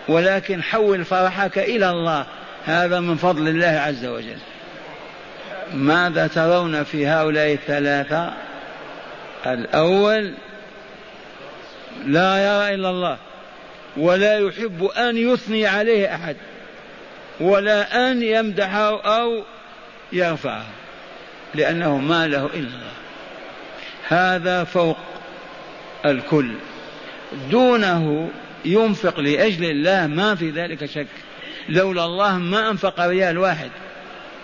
ولكن 0.07 0.63
حول 0.63 1.05
فرحك 1.05 1.57
إلى 1.57 1.89
الله. 1.89 2.25
هذا 2.65 2.99
من 2.99 3.15
فضل 3.15 3.47
الله 3.47 3.67
عز 3.67 4.05
وجل. 4.05 4.37
ماذا 5.73 6.27
ترون 6.27 6.83
في 6.83 7.07
هؤلاء 7.07 7.53
الثلاثة؟ 7.53 8.33
الأول 9.45 10.33
لا 12.05 12.37
يرى 12.37 12.75
إلا 12.75 12.89
الله. 12.89 13.17
ولا 13.97 14.39
يحب 14.39 14.83
أن 14.83 15.17
يثني 15.17 15.67
عليه 15.67 16.15
أحد. 16.15 16.35
ولا 17.39 18.11
أن 18.11 18.23
يمدحه 18.23 19.01
أو 19.01 19.43
يرفعه. 20.13 20.65
لأنه 21.55 21.97
ما 21.97 22.27
له 22.27 22.45
إلا 22.45 22.57
الله. 22.57 22.97
هذا 24.07 24.63
فوق 24.63 24.97
الكل. 26.05 26.51
دونه 27.51 28.29
ينفق 28.65 29.19
لأجل 29.19 29.65
الله 29.65 30.07
ما 30.07 30.35
في 30.35 30.49
ذلك 30.49 30.85
شك. 30.85 31.07
لولا 31.69 32.05
الله 32.05 32.37
ما 32.37 32.69
أنفق 32.69 32.99
ريال 32.99 33.37
واحد. 33.37 33.69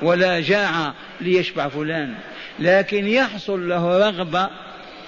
ولا 0.01 0.39
جاع 0.39 0.93
ليشبع 1.21 1.67
فلان. 1.67 2.13
لكن 2.59 3.07
يحصل 3.07 3.69
له 3.69 3.97
رغبة 3.97 4.49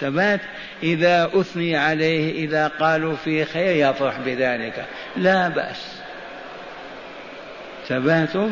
ثبات 0.01 0.41
إذا 0.84 1.31
أثني 1.34 1.77
عليه 1.77 2.45
إذا 2.45 2.67
قالوا 2.67 3.15
في 3.15 3.45
خير 3.45 3.89
يفرح 3.89 4.19
بذلك. 4.19 4.86
لا 5.17 5.49
بأس. 5.49 6.01
ثبات 7.88 8.49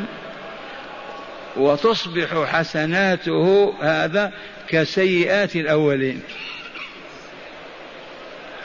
وتصبح 1.56 2.46
حسناته 2.46 3.74
هذا 3.82 4.32
كسيئات 4.68 5.56
الأولين. 5.56 6.22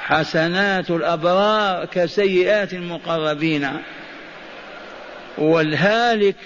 حسنات 0.01 0.91
الأبرار 0.91 1.85
كسيئات 1.85 2.73
المقربين. 2.73 3.69
والهالك 5.39 6.37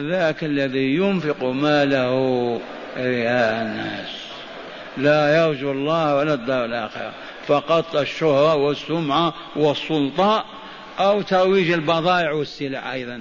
ذاك 0.00 0.44
الذي 0.44 0.94
ينفق 0.96 1.44
ماله 1.44 2.60
رئاء 2.96 3.62
الناس. 3.62 4.27
لا 4.98 5.46
يرجو 5.46 5.72
الله 5.72 6.16
ولا 6.16 6.34
الدار 6.34 6.64
الآخرة. 6.64 7.12
فقط 7.46 7.96
الشهرة 7.96 8.54
والسمعة 8.54 9.34
والسلطة 9.56 10.44
أو 10.98 11.22
ترويج 11.22 11.70
البضائع 11.70 12.32
والسلع 12.32 12.92
أيضا. 12.92 13.20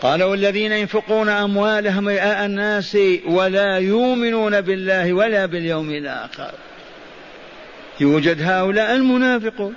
قال 0.00 0.22
والذين 0.22 0.72
ينفقون 0.72 1.28
أموالهم 1.28 2.08
رئاء 2.08 2.46
الناس 2.46 2.98
ولا 3.26 3.78
يؤمنون 3.78 4.60
بالله 4.60 5.12
ولا 5.12 5.46
باليوم 5.46 5.90
الآخر. 5.90 6.50
يوجد 8.00 8.42
هؤلاء 8.42 8.94
المنافقون. 8.94 9.74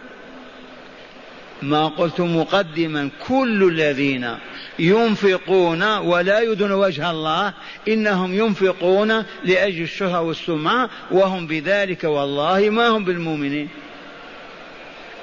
ما 1.62 1.88
قلت 1.88 2.21
مقدما 2.21 3.10
كل 3.27 3.63
الذين 3.73 4.38
ينفقون 4.80 5.98
ولا 5.98 6.40
يدون 6.40 6.72
وجه 6.72 7.12
الله 7.12 7.54
إنهم 7.88 8.34
ينفقون 8.34 9.24
لأجل 9.44 9.82
الشهرة 9.82 10.22
والسمعة 10.22 10.90
وهم 11.12 11.48
بذلك 11.48 12.04
والله 12.04 12.69
ما 12.69 12.88
هم 12.88 13.06
بالمؤمنين. 13.06 13.69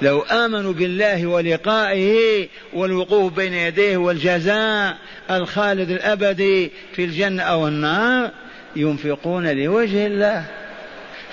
لو 0.02 0.20
آمنوا 0.20 0.72
بالله 0.72 1.26
ولقائه 1.26 2.48
والوقوف 2.72 3.32
بين 3.32 3.54
يديه 3.54 3.96
والجزاء 3.96 4.98
الخالد 5.30 5.90
الأبدي 5.90 6.70
في 6.92 7.04
الجنة 7.04 7.42
أو 7.42 7.68
النار 7.68 8.30
ينفقون 8.76 9.46
لوجه 9.46 10.06
الله. 10.06 10.44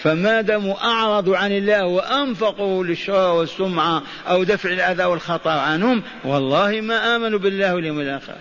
فما 0.06 0.42
داموا 0.42 0.84
أعرضوا 0.84 1.38
عن 1.38 1.52
الله 1.52 1.86
وأنفقوا 1.86 2.84
للشهرة 2.84 3.34
والسمعة 3.34 4.04
أو 4.28 4.44
دفع 4.44 4.70
الأذى 4.70 5.04
والخطر 5.04 5.50
عنهم 5.50 6.04
والله 6.24 6.82
ما 6.82 7.16
آمنوا 7.16 7.40
بالله 7.40 7.76
واليوم 7.76 8.00
الآخر. 8.00 8.36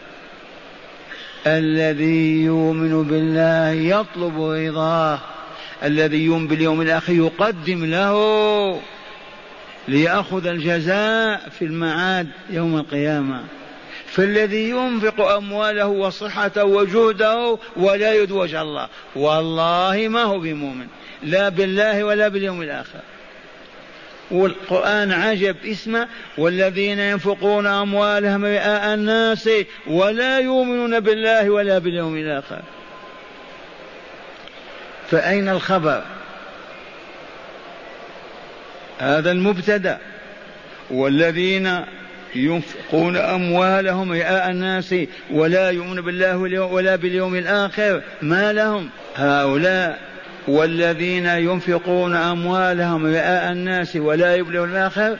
الذي 1.46 2.42
يؤمن 2.42 3.02
بالله 3.02 3.70
يطلب 3.70 4.40
رضاه 4.40 5.18
الذي 5.84 6.24
يؤمن 6.24 6.46
باليوم 6.46 6.80
الآخر 6.80 7.12
يقدم 7.12 7.84
له 7.84 8.80
ليأخذ 9.88 10.46
الجزاء 10.46 11.48
في 11.58 11.64
المعاد 11.64 12.28
يوم 12.50 12.76
القيامة. 12.76 13.44
فالذي 14.06 14.70
ينفق 14.70 15.20
أمواله 15.20 15.86
وصحته 15.86 16.64
وجهده 16.64 17.58
ولا 17.76 18.14
يريد 18.14 18.30
وجه 18.30 18.62
الله 18.62 18.88
والله 19.16 20.08
ما 20.08 20.22
هو 20.22 20.38
بمؤمن. 20.38 20.86
لا 21.24 21.48
بالله 21.48 22.04
ولا 22.04 22.28
باليوم 22.28 22.62
الآخر. 22.62 23.00
والقرآن 24.30 25.12
عجب 25.12 25.56
اسمه 25.64 26.08
والذين 26.38 26.98
ينفقون 26.98 27.66
أموالهم 27.66 28.44
رئاء 28.44 28.94
الناس 28.94 29.50
ولا 29.86 30.38
يؤمنون 30.38 31.00
بالله 31.00 31.50
ولا 31.50 31.78
باليوم 31.78 32.16
الآخر. 32.16 32.62
فأين 35.10 35.48
الخبر؟ 35.48 36.02
هذا 38.98 39.32
المبتدأ. 39.32 39.98
والذين 40.90 41.84
ينفقون 42.34 43.16
أموالهم 43.16 44.12
رئاء 44.12 44.50
الناس 44.50 44.94
ولا 45.30 45.70
يؤمنون 45.70 46.00
بالله 46.00 46.36
ولا 46.60 46.96
باليوم 46.96 47.34
الآخر 47.34 48.02
ما 48.22 48.52
لهم؟ 48.52 48.90
هؤلاء. 49.16 50.13
والذين 50.48 51.26
ينفقون 51.26 52.14
أموالهم 52.16 53.06
رئاء 53.06 53.52
الناس 53.52 53.96
ولا 53.96 54.36
يبلغون 54.36 54.70
الآخر 54.70 55.18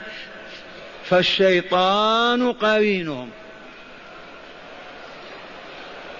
فالشيطان 1.03 2.51
قرينهم. 2.51 3.29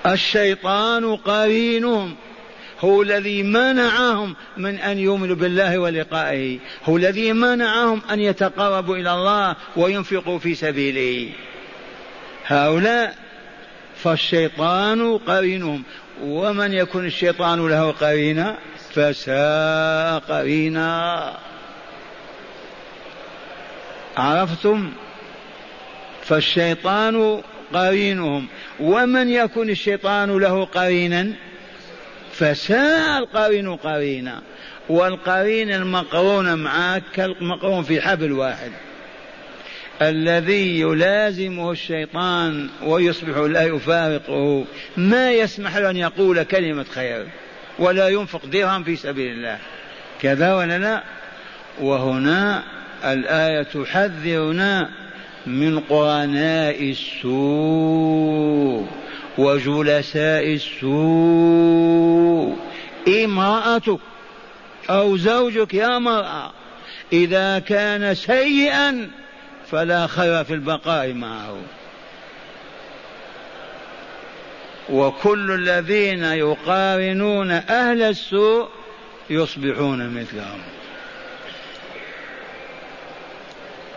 الشيطان 0.06 1.16
قرينهم. 1.16 2.16
هو 2.80 3.02
الذي 3.02 3.44
منعهم 3.44 4.36
من 4.58 4.76
أن 4.76 5.00
يؤمنوا 5.00 5.36
بالله 5.36 5.78
ولقائه. 5.78 6.60
هو 6.84 6.98
الذي 6.98 7.34
منعهم 7.34 8.02
أن 8.12 8.20
يتقربوا 8.20 8.96
إلى 8.98 9.14
الله 9.14 9.56
وينفقوا 9.76 10.40
في 10.40 10.56
سبيله. 10.56 11.30
هؤلاء 12.46 13.16
فالشيطان 13.96 15.18
قرينهم. 15.18 15.84
ومن 16.24 16.74
يكن 16.74 17.06
الشيطان 17.06 17.68
له 17.68 17.92
قرينا 17.92 18.58
فساء 18.96 20.20
قرينا 20.20 21.34
عرفتم؟ 24.18 24.92
فالشيطان 26.24 27.42
قرينهم. 27.74 28.48
ومن 28.80 29.30
يكن 29.30 29.70
الشيطان 29.70 30.38
له 30.38 30.66
قرينا؟ 30.66 31.34
فساء 32.32 33.18
القرين 33.18 33.76
قرينا. 33.76 34.42
والقرين 34.90 35.72
المقرون 35.72 36.56
معك 36.56 37.04
كالمقرون 37.14 37.84
في 37.84 38.02
حبل 38.02 38.32
واحد. 38.32 38.72
الذي 40.02 40.80
يلازمه 40.80 41.72
الشيطان 41.72 42.70
ويصبح 42.84 43.38
لا 43.38 43.64
يفارقه. 43.64 44.66
ما 44.98 45.32
يسمح 45.32 45.78
له 45.78 45.90
أن 45.90 45.98
يقول 45.98 46.44
كلمة 46.44 46.84
خير. 46.84 47.28
ولا 47.80 48.10
ينفق 48.10 48.46
درهم 48.46 48.84
في 48.84 48.96
سبيل 48.96 49.32
الله. 49.32 49.58
كذا 50.22 50.54
ولا 50.54 50.78
لا؟ 50.78 51.04
وهنا 51.82 52.64
الآية 53.04 53.64
تحذرنا 53.64 54.90
من 55.46 55.80
قرناء 55.80 56.90
السوء 56.92 58.88
وجلساء 59.38 60.54
السوء. 60.54 61.76
امرأتك 63.08 64.00
أو 64.90 65.18
زوجك 65.18 65.74
يا 65.74 66.00
مرأة 66.00 66.52
إذا 67.14 67.60
كان 67.60 68.16
سيئا 68.16 69.10
فلا 69.72 70.08
خير 70.08 70.44
في 70.44 70.54
البقاء 70.54 71.14
معه. 71.14 71.58
وكل 74.90 75.52
الذين 75.52 76.24
يقارنون 76.24 77.52
أهل 77.52 78.02
السوء 78.02 78.68
يصبحون 79.30 80.10
مثلهم. 80.10 80.60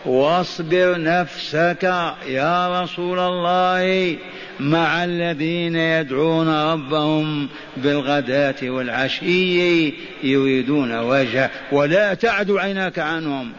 واصبر 0.05 1.01
نفسك 1.01 1.83
يا 2.27 2.83
رسول 2.83 3.19
الله 3.19 4.17
مع 4.59 5.03
الذين 5.03 5.75
يدعون 5.75 6.71
ربهم 6.73 7.49
بالغداة 7.77 8.55
والعشي 8.63 9.93
يريدون 10.23 10.99
وجهه. 10.99 11.49
ولا 11.71 12.13
تعد 12.13 12.51
عيناك 12.51 12.99
عنهم. 12.99 13.51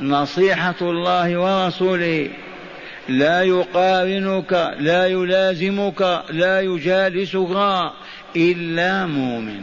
نصيحة 0.00 0.74
الله 0.80 1.38
ورسوله 1.38 2.30
لا 3.08 3.42
يقارنك 3.42 4.74
لا 4.78 5.06
يلازمك 5.06 6.22
لا 6.30 6.60
يجالسك 6.60 7.56
إلا 8.36 9.06
مؤمن. 9.06 9.60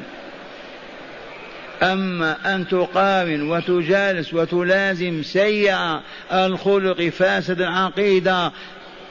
أما 1.84 2.56
أن 2.56 2.68
تقارن 2.68 3.50
وتجالس 3.50 4.34
وتلازم 4.34 5.24
سيء 5.24 6.00
الخلق 6.34 7.02
فاسد 7.02 7.62
العقيدة 7.62 8.52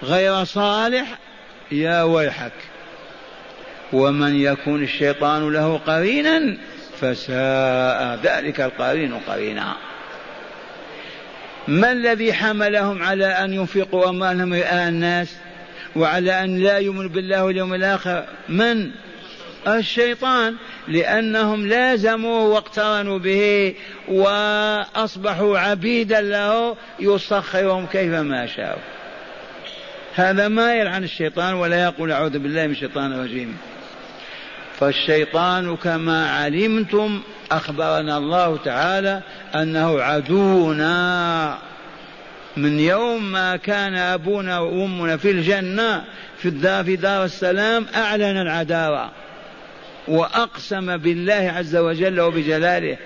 غير 0.02 0.44
صالح 0.44 1.18
يا 1.72 2.02
ويحك. 2.02 2.52
ومن 3.92 4.36
يكون 4.36 4.82
الشيطان 4.82 5.52
له 5.52 5.78
قرينا 5.78 6.56
فساء 7.00 8.18
ذلك 8.22 8.60
القرين 8.60 9.14
قرينا. 9.28 9.76
ما 11.70 11.92
الذي 11.92 12.32
حملهم 12.32 13.02
على 13.02 13.26
أن 13.26 13.52
ينفقوا 13.52 14.08
أموالهم 14.08 14.54
رئاء 14.54 14.88
الناس 14.88 15.36
وعلى 15.96 16.44
أن 16.44 16.58
لا 16.58 16.78
يؤمنوا 16.78 17.08
بالله 17.08 17.44
واليوم 17.44 17.74
الآخر؟ 17.74 18.24
من؟ 18.48 18.90
الشيطان 19.68 20.56
لأنهم 20.88 21.66
لازموه 21.66 22.44
واقترنوا 22.44 23.18
به 23.18 23.74
وأصبحوا 24.08 25.58
عبيدا 25.58 26.20
له 26.20 26.76
يسخرهم 27.00 27.86
كيفما 27.86 28.46
شاءوا. 28.46 28.82
هذا 30.14 30.48
ما 30.48 30.74
يلعن 30.74 31.04
الشيطان 31.04 31.54
ولا 31.54 31.82
يقول 31.82 32.12
أعوذ 32.12 32.38
بالله 32.38 32.66
من 32.66 32.72
الشيطان 32.72 33.12
الرجيم. 33.12 33.56
فالشيطان 34.80 35.76
كما 35.76 36.30
علمتم 36.30 37.20
أخبرنا 37.52 38.18
الله 38.18 38.56
تعالى 38.56 39.22
أنه 39.54 40.02
عدونا. 40.02 41.58
من 42.56 42.78
يوم 42.78 43.32
ما 43.32 43.56
كان 43.56 43.94
أبونا 43.94 44.58
وأمنا 44.58 45.16
في 45.16 45.30
الجنة 45.30 46.04
في 46.38 46.48
الدار 46.48 46.84
في 46.84 46.96
دار 46.96 47.24
السلام 47.24 47.86
أعلن 47.94 48.40
العداوة. 48.40 49.10
وأقسم 50.08 50.96
بالله 50.96 51.52
عز 51.56 51.76
وجل 51.76 52.20
وبجلاله 52.20 52.96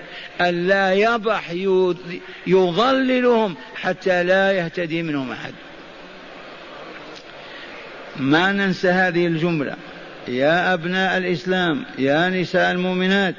ألا 0.40 0.92
يبح 0.92 1.50
يضللهم 2.46 3.56
حتى 3.76 4.22
لا 4.24 4.52
يهتدي 4.52 5.02
منهم 5.02 5.32
أحد. 5.32 5.52
ما 8.16 8.52
ننسى 8.52 8.88
هذه 8.88 9.26
الجملة. 9.26 9.76
يا 10.28 10.74
أبناء 10.74 11.18
الإسلام 11.18 11.84
يا 11.98 12.28
نساء 12.28 12.70
المؤمنات 12.70 13.34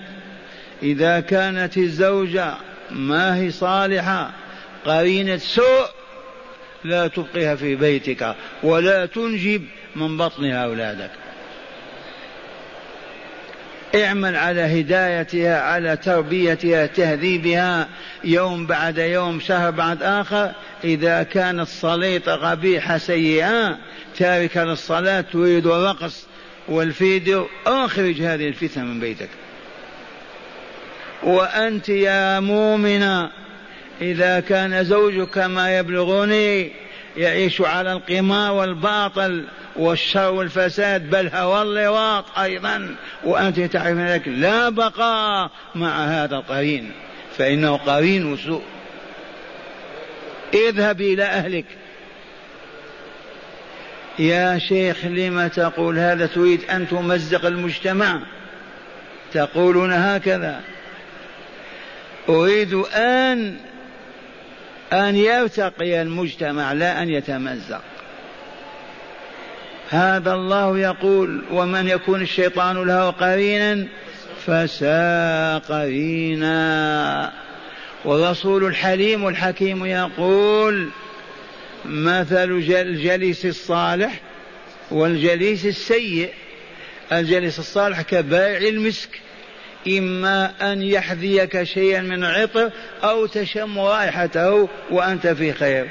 إذا 0.83 1.19
كانت 1.19 1.77
الزوجة 1.77 2.53
ما 2.91 3.37
هي 3.37 3.51
صالحة 3.51 4.31
قرينة 4.85 5.37
سوء 5.37 5.85
لا 6.83 7.07
تبقيها 7.07 7.55
في 7.55 7.75
بيتك 7.75 8.35
ولا 8.63 9.05
تنجب 9.05 9.63
من 9.95 10.17
بطنها 10.17 10.65
أولادك. 10.65 11.11
اعمل 13.95 14.35
على 14.35 14.61
هدايتها 14.81 15.61
على 15.61 15.97
تربيتها 15.97 16.85
تهذيبها 16.85 17.87
يوم 18.23 18.65
بعد 18.65 18.97
يوم 18.97 19.39
شهر 19.39 19.71
بعد 19.71 20.03
آخر. 20.03 20.51
إذا 20.83 21.23
كانت 21.23 21.67
صليطة 21.67 22.35
قبيحة 22.35 22.97
سيئة 22.97 23.77
تاركة 24.17 24.63
للصلاة 24.63 25.21
تريد 25.21 25.67
الرقص 25.67 26.25
والفيديو 26.67 27.47
أخرج 27.67 28.21
هذه 28.21 28.47
الفتنة 28.47 28.83
من 28.83 28.99
بيتك. 28.99 29.29
وأنت 31.23 31.89
يا 31.89 32.39
مؤمنة 32.39 33.31
إذا 34.01 34.39
كان 34.39 34.83
زوجك 34.83 35.29
كما 35.29 35.77
يبلغني 35.77 36.71
يعيش 37.17 37.61
على 37.61 37.93
القمار 37.93 38.51
والباطل 38.51 39.45
والشر 39.75 40.31
والفساد 40.31 41.09
بل 41.09 41.27
هو 41.33 41.61
اللواط 41.61 42.25
أيضا. 42.39 42.95
وأنت 43.23 43.59
تعرف 43.59 43.97
ذلك 43.97 44.27
لا 44.27 44.69
بقاء 44.69 45.51
مع 45.75 46.05
هذا 46.05 46.35
القرين 46.35 46.91
فإنه 47.37 47.77
قرين 47.77 48.37
سوء 48.37 48.63
اذهب 50.53 51.01
إلى 51.01 51.23
أهلك. 51.23 51.65
يا 54.19 54.59
شيخ 54.59 55.05
لم 55.05 55.47
تقول 55.47 55.99
هذا 55.99 56.25
تريد 56.25 56.63
أن 56.69 56.87
تمزق 56.87 57.45
المجتمع؟ 57.45 58.21
تقولون 59.33 59.93
هكذا. 59.93 60.61
أريد 62.29 62.73
أن 62.73 63.55
أن 64.93 65.15
يرتقي 65.15 66.01
المجتمع 66.01 66.73
لا 66.73 67.03
أن 67.03 67.09
يتمزق. 67.09 67.81
هذا 69.89 70.33
الله 70.33 70.77
يقول 70.79 71.43
ومن 71.51 71.87
يكون 71.87 72.21
الشيطان 72.21 72.87
له 72.87 73.09
قرينا 73.09 73.87
فساء 74.45 75.59
قرينا 75.59 77.31
والرسول 78.05 78.65
الحليم 78.65 79.27
الحكيم 79.27 79.85
يقول 79.85 80.89
مثل 81.89 82.51
الجليس 82.69 83.45
الصالح 83.45 84.21
والجليس 84.91 85.65
السيء. 85.65 86.29
الجليس 87.11 87.59
الصالح 87.59 88.01
كبائع 88.01 88.57
المسك. 88.69 89.09
إما 89.87 90.71
أن 90.73 90.81
يحذيك 90.81 91.63
شيئا 91.63 92.01
من 92.01 92.23
عطر 92.23 92.71
أو 93.03 93.25
تشم 93.25 93.79
رائحته 93.79 94.69
وأنت 94.91 95.27
في 95.27 95.53
خير. 95.53 95.89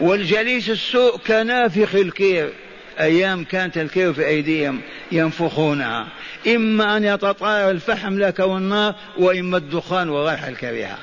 والجليس 0.00 0.70
السوء 0.70 1.16
كنافخ 1.16 1.94
الكير. 1.94 2.52
أيام 3.00 3.44
كانت 3.44 3.78
الكير 3.78 4.12
في 4.12 4.26
أيديهم 4.26 4.80
ينفخونها. 5.12 6.08
إما 6.46 6.96
أن 6.96 7.04
يتطاير 7.04 7.70
الفحم 7.70 8.18
لك 8.18 8.38
والنار 8.38 8.94
وإما 9.18 9.56
الدخان 9.56 10.08
والرائحة 10.08 10.48
الكريهة 10.48 10.98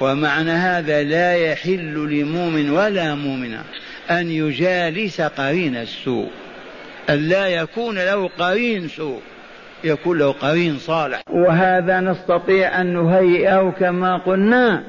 ومعنى 0.00 0.50
هذا 0.50 1.02
لا 1.02 1.34
يحل 1.34 1.94
لمؤمن 1.94 2.70
ولا 2.70 3.14
مؤمنة 3.14 3.62
أن 4.10 4.30
يجالس 4.30 5.20
قرين 5.20 5.76
السوء. 5.76 6.28
أن 7.10 7.28
لا 7.28 7.46
يكون 7.46 7.94
له 7.94 8.28
قرين 8.38 8.88
سوء. 8.88 9.20
يكون 9.84 10.18
له 10.18 10.32
قرين 10.32 10.78
صالح. 10.78 11.22
وهذا 11.30 12.00
نستطيع 12.00 12.80
أن 12.80 12.94
نهيئه 12.94 13.70
كما 13.80 14.16
قلنا 14.16 14.82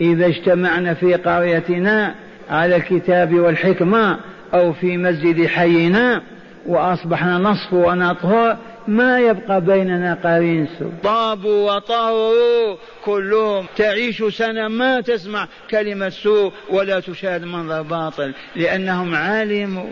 إذا 0.00 0.26
اجتمعنا 0.26 0.94
في 0.94 1.14
قريتنا 1.14 2.14
على 2.50 2.76
الكتاب 2.76 3.34
والحكمة 3.34 4.18
أو 4.54 4.72
في 4.72 4.96
مسجد 4.96 5.46
حينا 5.46 6.22
وأصبحنا 6.66 7.38
نصف 7.38 7.72
ونطهر 7.72 8.56
ما 8.88 9.20
يبقى 9.20 9.60
بيننا 9.60 10.18
قرين 10.24 10.68
سوء. 10.78 10.92
طابوا 11.02 11.72
وطهروا 11.72 12.76
كلهم. 13.04 13.66
تعيش 13.76 14.24
سنة 14.24 14.68
ما 14.68 15.00
تسمع 15.00 15.48
كلمة 15.70 16.08
سوء 16.08 16.52
ولا 16.70 17.00
تشاهد 17.00 17.44
منظر 17.44 17.82
باطل 17.82 18.34
لأنهم 18.56 19.14
علموا 19.14 19.90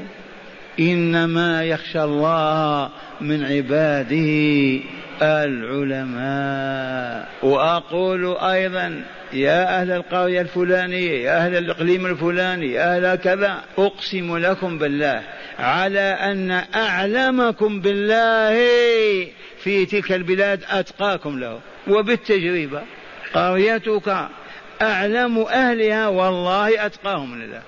إنما 0.80 1.64
يخشى 1.64 2.04
الله 2.04 2.90
من 3.20 3.44
عباده. 3.44 4.95
العلماء. 5.22 7.28
وأقول 7.42 8.36
أيضا 8.36 9.02
يا 9.32 9.80
أهل 9.80 9.92
القرية 9.92 10.40
الفلانية 10.40 11.24
يا 11.24 11.36
أهل 11.36 11.56
الإقليم 11.56 12.06
الفلاني 12.06 12.72
يا 12.72 12.96
أهل 12.96 13.14
كذا 13.14 13.62
أقسم 13.78 14.36
لكم 14.36 14.78
بالله 14.78 15.22
على 15.58 16.00
أن 16.00 16.50
أعلمكم 16.74 17.80
بالله 17.80 18.56
في 19.62 19.86
تلك 19.86 20.12
البلاد 20.12 20.60
أتقاكم 20.70 21.38
له. 21.38 21.60
وبالتجربة 21.88 22.82
قريتك 23.34 24.28
أعلم 24.82 25.38
أهلها 25.38 26.08
والله 26.08 26.86
أتقاهم 26.86 27.42
لله. 27.42 27.62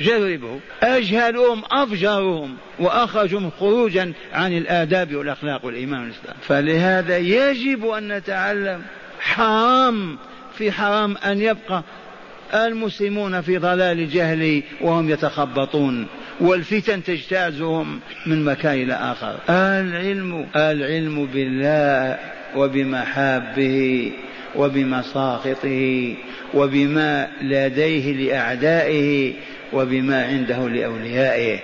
جربوا 0.00 0.58
أجهلهم 0.82 1.62
أفجرهم 1.70 2.56
وأخرجهم 2.78 3.50
خروجا 3.60 4.12
عن 4.32 4.52
الآداب 4.52 5.14
والأخلاق 5.14 5.64
والإيمان 5.64 6.00
والإسلام. 6.00 6.36
فلهذا 6.42 7.18
يجب 7.18 7.86
أن 7.86 8.12
نتعلم 8.12 8.82
حرام 9.20 10.18
في 10.54 10.72
حرام 10.72 11.16
أن 11.16 11.40
يبقى 11.40 11.82
المسلمون 12.54 13.40
في 13.40 13.58
ضلال 13.58 13.98
الجهل 13.98 14.62
وهم 14.80 15.10
يتخبطون 15.10 16.06
والفتن 16.40 17.02
تجتازهم 17.02 18.00
من 18.26 18.44
مكان 18.44 18.82
إلى 18.82 18.94
آخر. 18.94 19.38
العلم. 19.50 20.46
العلم 20.56 21.26
بالله 21.26 22.18
وبمحابه 22.56 24.12
وبمساخطه 24.56 26.14
وبما 26.54 27.28
لديه 27.42 28.12
لأعدائه 28.12 29.34
وبما 29.72 30.24
عنده 30.24 30.68
لأوليائه. 30.68 31.60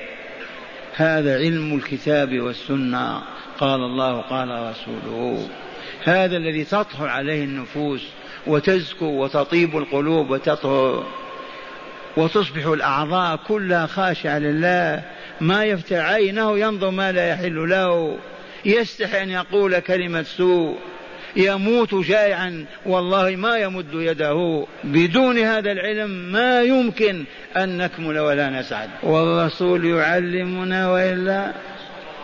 هذا 0.94 1.38
علم 1.38 1.74
الكتاب 1.74 2.40
والسنة. 2.40 3.22
قال 3.58 3.80
الله 3.80 4.20
قال 4.20 4.48
رسوله. 4.48 5.48
هذا 6.04 6.36
الذي 6.36 6.64
تطهر 6.64 7.08
عليه 7.08 7.44
النفوس 7.44 8.02
وتزكو 8.46 9.06
وتطيب 9.06 9.76
القلوب 9.76 10.30
وتطهر 10.30 11.06
وتصبح 12.16 12.66
الأعضاء 12.66 13.36
كلها 13.36 13.86
خاشعة 13.86 14.38
لله. 14.38 15.02
ما 15.40 15.64
يفتح 15.64 15.96
عينه 15.96 16.58
ينظر 16.58 16.90
ما 16.90 17.12
لا 17.12 17.28
يحل 17.28 17.68
له. 17.70 18.18
يستحي 18.64 19.22
أن 19.22 19.30
يقول 19.30 19.78
كلمة 19.78 20.22
سوء. 20.22 20.78
يموت 21.36 21.94
جائعا 21.94 22.64
والله 22.86 23.36
ما 23.36 23.56
يمد 23.56 23.94
يده. 23.94 24.66
بدون 24.84 25.38
هذا 25.38 25.72
العلم 25.72 26.10
ما 26.10 26.62
يمكن 26.62 27.24
أن 27.56 27.78
نكمل 27.78 28.18
ولا 28.18 28.50
نسعد. 28.50 28.88
والرسول 29.02 29.84
يعلمنا 29.84 30.90
وإلا 30.90 31.52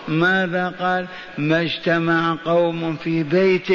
ماذا 0.08 0.74
قال؟ 0.80 1.06
ما 1.38 1.60
اجتمع 1.60 2.38
قوم 2.44 2.96
في 2.96 3.22
بيت 3.22 3.70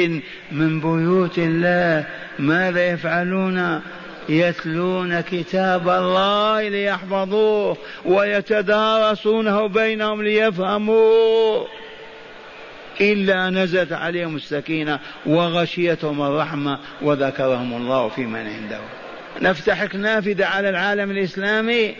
من 0.52 0.80
بيوت 0.80 1.38
الله 1.38 2.06
ماذا 2.38 2.88
يفعلون؟ 2.88 3.80
يتلون 4.28 5.20
كتاب 5.20 5.88
الله 5.88 6.68
ليحفظوه 6.68 7.76
ويتدارسونه 8.04 9.66
بينهم 9.66 10.22
ليفهموه. 10.22 11.66
إلا 13.00 13.50
نزلت 13.50 13.92
عليهم 13.92 14.36
السكينة 14.36 14.98
وغشيتهم 15.26 16.22
الرحمة 16.22 16.78
وذكرهم 17.02 17.76
الله 17.76 18.08
في 18.08 18.20
من 18.20 18.46
عنده. 18.46 18.80
نفتح 19.42 19.94
نافذة 19.94 20.46
على 20.46 20.68
العالم 20.68 21.10
الإسلامي. 21.10 21.94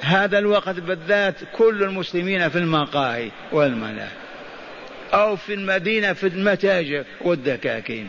هذا 0.00 0.38
الوقت 0.38 0.80
بالذات 0.80 1.34
كل 1.56 1.82
المسلمين 1.82 2.48
في 2.48 2.58
المقاهي 2.58 3.30
والملاهي 3.52 4.08
أو 5.14 5.36
في 5.36 5.54
المدينة 5.54 6.12
في 6.12 6.26
المتاجر 6.26 7.04
والدكاكين. 7.20 8.08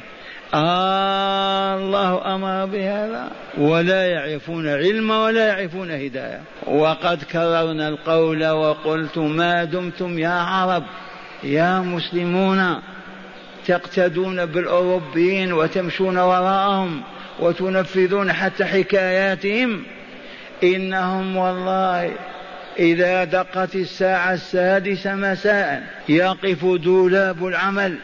آه 0.53 1.75
الله 1.77 2.35
أمر 2.35 2.65
بهذا. 2.65 3.31
ولا 3.57 4.07
يعرفون 4.07 4.67
علم 4.67 5.09
ولا 5.09 5.47
يعرفون 5.47 5.91
هداية. 5.91 6.41
وقد 6.67 7.23
كررنا 7.23 7.89
القول 7.89 8.47
وقلت 8.47 9.17
ما 9.17 9.63
دمتم 9.63 10.19
يا 10.19 10.29
عرب. 10.29 10.83
يا 11.43 11.79
مسلمون 11.79 12.81
تقتدون 13.67 14.45
بالأوروبيين 14.45 15.53
وتمشون 15.53 16.17
وراءهم 16.17 17.01
وتنفذون 17.39 18.33
حتى 18.33 18.65
حكاياتهم. 18.65 19.83
إنهم 20.63 21.37
والله 21.37 22.11
إذا 22.79 23.23
دقت 23.23 23.75
الساعة 23.75 24.33
السادسة 24.33 25.15
مساء 25.15 25.83
يقف 26.09 26.65
دولاب 26.65 27.47
العمل 27.47 27.97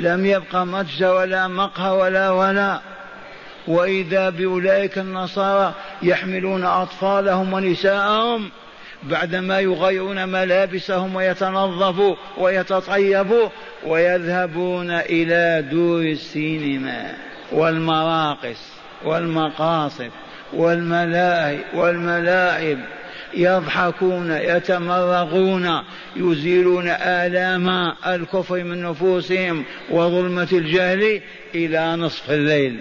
لم 0.00 0.26
يبق 0.26 0.56
متجر 0.56 1.14
ولا 1.14 1.48
مقهى 1.48 1.90
ولا 1.90 2.30
ولا. 2.30 2.80
وإذا 3.66 4.30
بأولئك 4.30 4.98
النصارى 4.98 5.74
يحملون 6.02 6.64
أطفالهم 6.64 7.52
ونساءهم 7.52 8.50
بعدما 9.10 9.60
يغيرون 9.60 10.28
ملابسهم 10.28 11.16
ويتنظفوا 11.16 12.16
ويتطيبوا 12.38 13.48
ويذهبون 13.86 14.90
إلى 14.90 15.64
دور 15.70 16.02
السينما 16.02 17.14
والمراقص 17.52 18.72
والمقاصد 19.04 20.10
والملاعب. 21.74 22.78
يضحكون 23.34 24.30
يتمرغون 24.30 25.82
يزيلون 26.16 26.88
آلام 26.88 27.94
الكفر 28.06 28.64
من 28.64 28.82
نفوسهم 28.82 29.64
وظلمة 29.90 30.48
الجهل 30.52 31.20
إلى 31.54 31.96
نصف 31.96 32.30
الليل. 32.30 32.80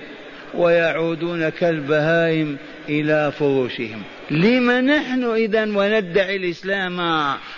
ويعودون 0.53 1.49
كالبهائم 1.49 2.57
إلى 2.89 3.31
فروشهم. 3.31 4.01
لم 4.31 4.71
نحن 4.71 5.23
إذا 5.23 5.61
وندعي 5.61 6.35
الإسلام 6.35 6.99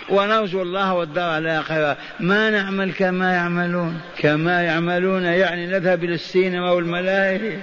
ونرجو 0.08 0.62
الله 0.62 0.94
والدار 0.94 1.38
الآخرة؟ 1.38 1.96
ما 2.20 2.50
نعمل 2.50 2.92
كما 2.92 3.34
يعملون. 3.34 4.00
كما 4.18 4.62
يعملون 4.62 5.24
يعني 5.24 5.66
نذهب 5.66 6.04
إلى 6.04 6.14
السينما 6.14 6.70
والملاهي. 6.70 7.58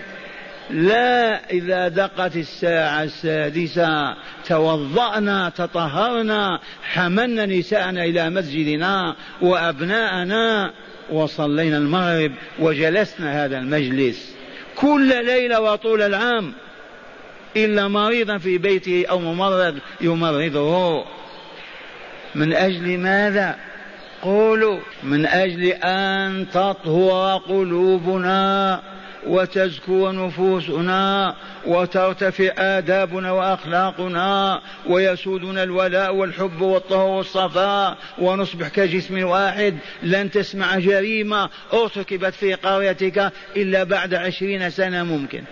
لا 0.69 1.49
إذا 1.51 1.87
دقت 1.87 2.35
الساعة 2.35 3.03
السادسة 3.03 4.15
توضأنا 4.47 5.49
تطهرنا 5.49 6.59
حملنا 6.83 7.45
نساءنا 7.45 8.03
إلى 8.03 8.29
مسجدنا 8.29 9.15
وأبناءنا 9.41 10.71
وصلينا 11.11 11.77
المغرب 11.77 12.31
وجلسنا 12.59 13.45
هذا 13.45 13.57
المجلس. 13.57 14.35
كل 14.81 15.25
ليلة 15.25 15.61
وطول 15.61 16.01
العام 16.01 16.53
إلا 17.57 17.87
مريضا 17.87 18.37
في 18.37 18.57
بيته 18.57 19.05
أو 19.09 19.19
ممرض 19.19 19.79
يمرضه. 20.01 21.05
من 22.35 22.53
أجل 22.53 22.97
ماذا؟ 22.97 23.55
قولوا 24.21 24.79
من 25.03 25.25
أجل 25.25 25.65
أن 25.83 26.47
تطهر 26.53 27.37
قلوبنا. 27.37 28.81
وتزكو 29.27 30.11
نفوسنا 30.11 31.35
وترتفع 31.65 32.51
آدابنا 32.57 33.31
وأخلاقنا 33.31 34.61
ويسودنا 34.89 35.63
الولاء 35.63 36.15
والحب 36.15 36.61
والطهر 36.61 37.07
والصفاء 37.07 37.97
ونصبح 38.19 38.67
كجسم 38.67 39.23
واحد. 39.23 39.77
لن 40.03 40.31
تسمع 40.31 40.79
جريمة 40.79 41.49
أرتكبت 41.73 42.33
في 42.33 42.53
قريتك 42.53 43.31
إلا 43.55 43.83
بعد 43.83 44.13
عشرين 44.13 44.69
سنة 44.69 45.03
ممكن. 45.03 45.43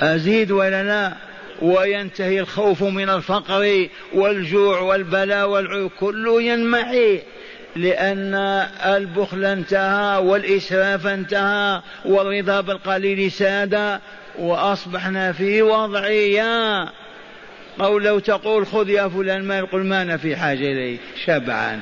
أزيد 0.00 0.50
ولا 0.50 0.82
لا؟ 0.82 1.16
وينتهي 1.62 2.40
الخوف 2.40 2.82
من 2.82 3.10
الفقر 3.10 3.88
والجوع 4.14 4.80
والبلاء 4.80 5.48
والعيوب. 5.48 5.90
كله 6.00 6.42
ينمحي. 6.42 7.20
لأن 7.78 8.34
البخل 8.84 9.44
انتهى 9.44 10.18
والإسراف 10.18 11.06
انتهى 11.06 11.82
والرضا 12.04 12.60
بالقليل 12.60 13.32
ساد 13.32 14.00
وأصبحنا 14.38 15.32
في 15.32 15.62
وضعية 15.62 16.88
أو 17.80 17.98
لو 17.98 18.18
تقول 18.18 18.66
خذ 18.66 18.88
يا 18.90 19.08
فلان 19.08 19.44
ما 19.44 19.58
يقول 19.58 19.86
ما 19.86 20.02
أنا 20.02 20.16
في 20.16 20.36
حاجة 20.36 20.72
إليه 20.72 20.98
شبعان. 21.24 21.80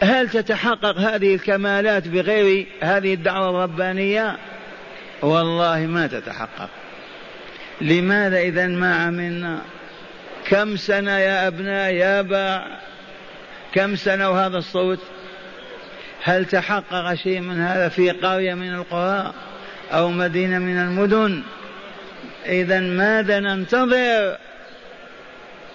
هل 0.00 0.28
تتحقق 0.28 0.98
هذه 0.98 1.34
الكمالات 1.34 2.08
بغير 2.08 2.66
هذه 2.80 3.14
الدعوة 3.14 3.50
الربانية؟ 3.50 4.36
والله 5.22 5.78
ما 5.78 6.06
تتحقق. 6.06 6.68
لماذا 7.80 8.38
إذا 8.38 8.66
ما 8.66 8.94
عملنا؟ 8.94 9.58
كم 10.48 10.76
سنة 10.76 11.18
يا 11.18 11.46
أبناء 11.46 11.94
يا 11.94 12.22
باع؟ 12.22 12.66
كم 13.72 13.96
سنة 13.96 14.30
وهذا 14.30 14.58
الصوت؟ 14.58 14.98
هل 16.22 16.44
تحقق 16.44 17.14
شيء 17.14 17.40
من 17.40 17.60
هذا 17.60 17.88
في 17.88 18.10
قرية 18.10 18.54
من 18.54 18.74
القرى 18.74 19.32
أو 19.92 20.08
مدينة 20.08 20.58
من 20.58 20.78
المدن؟ 20.78 21.42
إذا 22.46 22.80
ماذا 22.80 23.40
ننتظر؟ 23.40 24.36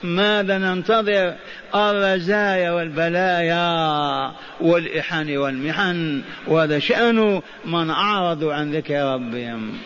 ماذا 0.04 0.58
ننتظر؟ 0.58 1.34
الرزايا 1.76 2.72
والبلايا 2.72 4.32
والإحن 4.62 5.38
والمحن 5.38 6.22
وهذا 6.48 6.80
شأن 6.80 7.41
من 7.66 7.89
أعرضوا 7.89 8.54
عن 8.54 8.72
ذكر 8.72 9.14
ربهم. 9.14 9.78